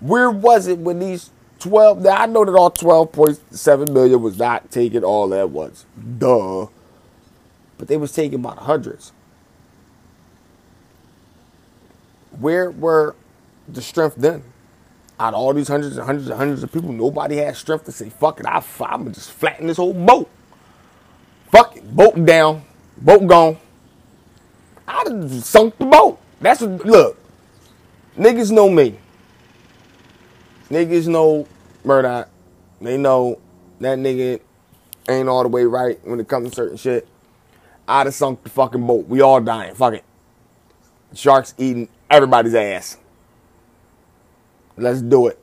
Where 0.00 0.30
was 0.30 0.66
it 0.66 0.78
when 0.78 0.98
these 0.98 1.30
12? 1.60 2.02
Now 2.02 2.16
I 2.16 2.26
know 2.26 2.44
that 2.44 2.54
all 2.54 2.70
12.7 2.70 3.92
million 3.92 4.20
was 4.22 4.38
not 4.38 4.70
taken 4.70 5.02
all 5.02 5.32
at 5.34 5.50
once. 5.50 5.86
Duh. 6.18 6.66
But 7.78 7.88
they 7.88 7.96
was 7.96 8.12
taking 8.12 8.40
about 8.40 8.58
hundreds. 8.58 9.12
Where 12.38 12.70
were 12.70 13.16
the 13.68 13.82
strength 13.82 14.16
then? 14.16 14.42
Out 15.18 15.34
of 15.34 15.40
all 15.40 15.52
these 15.54 15.68
hundreds 15.68 15.96
and 15.96 16.06
hundreds 16.06 16.28
and 16.28 16.36
hundreds 16.36 16.62
of 16.62 16.72
people, 16.72 16.92
nobody 16.92 17.36
had 17.36 17.56
strength 17.56 17.84
to 17.84 17.92
say, 17.92 18.08
fuck 18.08 18.40
it, 18.40 18.46
I, 18.46 18.62
I'm 18.80 19.02
going 19.02 19.12
to 19.12 19.20
just 19.20 19.32
flatten 19.32 19.66
this 19.66 19.76
whole 19.76 19.94
boat. 19.94 20.28
Fuck 21.50 21.76
it, 21.76 21.94
boat 21.94 22.24
down, 22.24 22.64
boat 22.96 23.26
gone. 23.26 23.58
I'd 24.88 25.06
have 25.06 25.44
sunk 25.44 25.78
the 25.78 25.84
boat. 25.84 26.18
That's 26.40 26.60
what, 26.60 26.84
look, 26.84 27.18
niggas 28.16 28.50
know 28.50 28.68
me. 28.68 28.98
Niggas 30.70 31.06
know 31.06 31.46
Murdoch. 31.84 32.28
They 32.80 32.96
know 32.96 33.38
that 33.80 33.98
nigga 33.98 34.40
ain't 35.08 35.28
all 35.28 35.42
the 35.42 35.48
way 35.48 35.64
right 35.64 35.98
when 36.04 36.18
it 36.18 36.28
comes 36.28 36.50
to 36.50 36.54
certain 36.54 36.76
shit. 36.76 37.06
I'd 37.86 38.06
have 38.06 38.14
sunk 38.14 38.42
the 38.42 38.50
fucking 38.50 38.86
boat. 38.86 39.06
We 39.06 39.20
all 39.20 39.40
dying. 39.40 39.74
Fuck 39.74 39.94
it. 39.94 40.04
Sharks 41.14 41.54
eating 41.58 41.88
everybody's 42.10 42.54
ass. 42.54 42.96
Let's 44.76 45.02
do 45.02 45.28
it. 45.28 45.38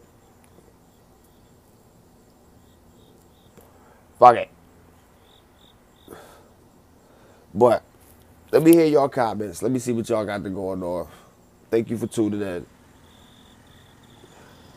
Fuck 4.17 4.35
it. 4.35 4.49
But 7.53 7.83
let 8.51 8.63
me 8.63 8.73
hear 8.73 8.85
y'all 8.85 9.09
comments. 9.09 9.61
Let 9.63 9.71
me 9.71 9.79
see 9.79 9.91
what 9.93 10.09
y'all 10.09 10.25
got 10.25 10.43
to 10.43 10.49
going 10.49 10.83
on. 10.83 11.07
Thank 11.71 11.89
you 11.89 11.97
for 11.97 12.07
tuning 12.07 12.41
in. 12.41 12.65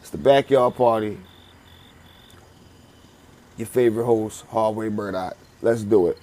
It's 0.00 0.10
the 0.10 0.18
backyard 0.18 0.74
party. 0.74 1.18
Your 3.56 3.66
favorite 3.66 4.04
host, 4.04 4.46
Hardway 4.48 4.90
Murdoch. 4.90 5.36
Let's 5.60 5.82
do 5.82 6.08
it. 6.08 6.18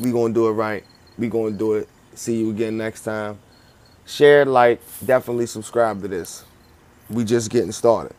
We 0.00 0.12
gonna 0.12 0.34
do 0.34 0.48
it 0.48 0.52
right. 0.52 0.84
We 1.18 1.28
gonna 1.28 1.52
do 1.52 1.74
it. 1.74 1.88
See 2.14 2.38
you 2.38 2.50
again 2.50 2.76
next 2.76 3.02
time. 3.02 3.38
Share, 4.06 4.44
like, 4.44 4.80
definitely 5.04 5.46
subscribe 5.46 6.02
to 6.02 6.08
this. 6.08 6.44
We 7.10 7.24
just 7.24 7.50
getting 7.50 7.72
started. 7.72 8.14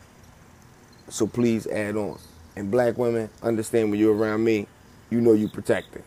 So 1.10 1.28
please 1.28 1.68
add 1.68 1.96
on. 1.96 2.20
And 2.56 2.72
black 2.72 2.98
women, 2.98 3.30
understand 3.42 3.92
when 3.92 4.00
you're 4.00 4.16
around 4.16 4.44
me, 4.44 4.68
you 5.10 5.22
know 5.22 5.34
you 5.34 5.50
protected. 5.50 6.04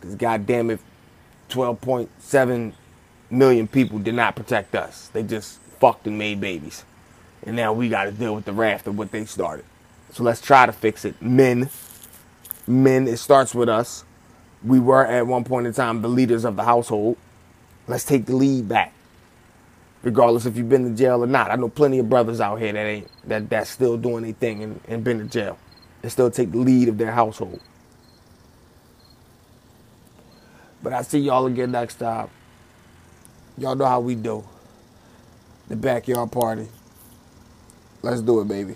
Because 0.00 0.14
goddamn 0.16 0.70
it, 0.70 0.80
12.7 1.48 2.72
million 3.30 3.68
people 3.68 3.98
did 3.98 4.14
not 4.14 4.36
protect 4.36 4.74
us. 4.74 5.08
They 5.08 5.22
just 5.22 5.58
fucked 5.78 6.06
and 6.06 6.18
made 6.18 6.40
babies. 6.40 6.84
And 7.44 7.56
now 7.56 7.72
we 7.72 7.88
got 7.88 8.04
to 8.04 8.12
deal 8.12 8.34
with 8.34 8.44
the 8.44 8.52
raft 8.52 8.86
of 8.86 8.98
what 8.98 9.10
they 9.10 9.24
started. 9.24 9.64
So 10.12 10.22
let's 10.22 10.40
try 10.40 10.66
to 10.66 10.72
fix 10.72 11.04
it. 11.04 11.20
Men, 11.22 11.70
men, 12.66 13.08
it 13.08 13.16
starts 13.18 13.54
with 13.54 13.68
us. 13.68 14.04
We 14.62 14.78
were 14.78 15.06
at 15.06 15.26
one 15.26 15.44
point 15.44 15.66
in 15.66 15.72
time 15.72 16.02
the 16.02 16.08
leaders 16.08 16.44
of 16.44 16.56
the 16.56 16.64
household. 16.64 17.16
Let's 17.86 18.04
take 18.04 18.26
the 18.26 18.36
lead 18.36 18.68
back. 18.68 18.92
Regardless 20.02 20.46
if 20.46 20.56
you've 20.56 20.68
been 20.68 20.90
to 20.90 20.96
jail 20.96 21.22
or 21.22 21.26
not. 21.26 21.50
I 21.50 21.56
know 21.56 21.68
plenty 21.68 21.98
of 21.98 22.08
brothers 22.08 22.40
out 22.40 22.56
here 22.56 22.72
that 22.72 22.86
ain't 22.86 23.08
that 23.28 23.50
that's 23.50 23.70
still 23.70 23.96
doing 23.96 24.24
their 24.24 24.32
thing 24.32 24.62
and, 24.62 24.80
and 24.88 25.04
been 25.04 25.18
to 25.18 25.26
jail. 25.26 25.58
They 26.02 26.08
still 26.08 26.30
take 26.30 26.52
the 26.52 26.58
lead 26.58 26.88
of 26.88 26.96
their 26.96 27.12
household. 27.12 27.60
But 30.82 30.94
I 30.94 31.02
see 31.02 31.18
y'all 31.18 31.46
again 31.46 31.72
next 31.72 31.96
time. 31.96 32.30
Y'all 33.58 33.74
know 33.74 33.84
how 33.84 34.00
we 34.00 34.14
do. 34.14 34.44
The 35.68 35.76
backyard 35.76 36.32
party. 36.32 36.68
Let's 38.02 38.22
do 38.22 38.40
it, 38.40 38.48
baby. 38.48 38.74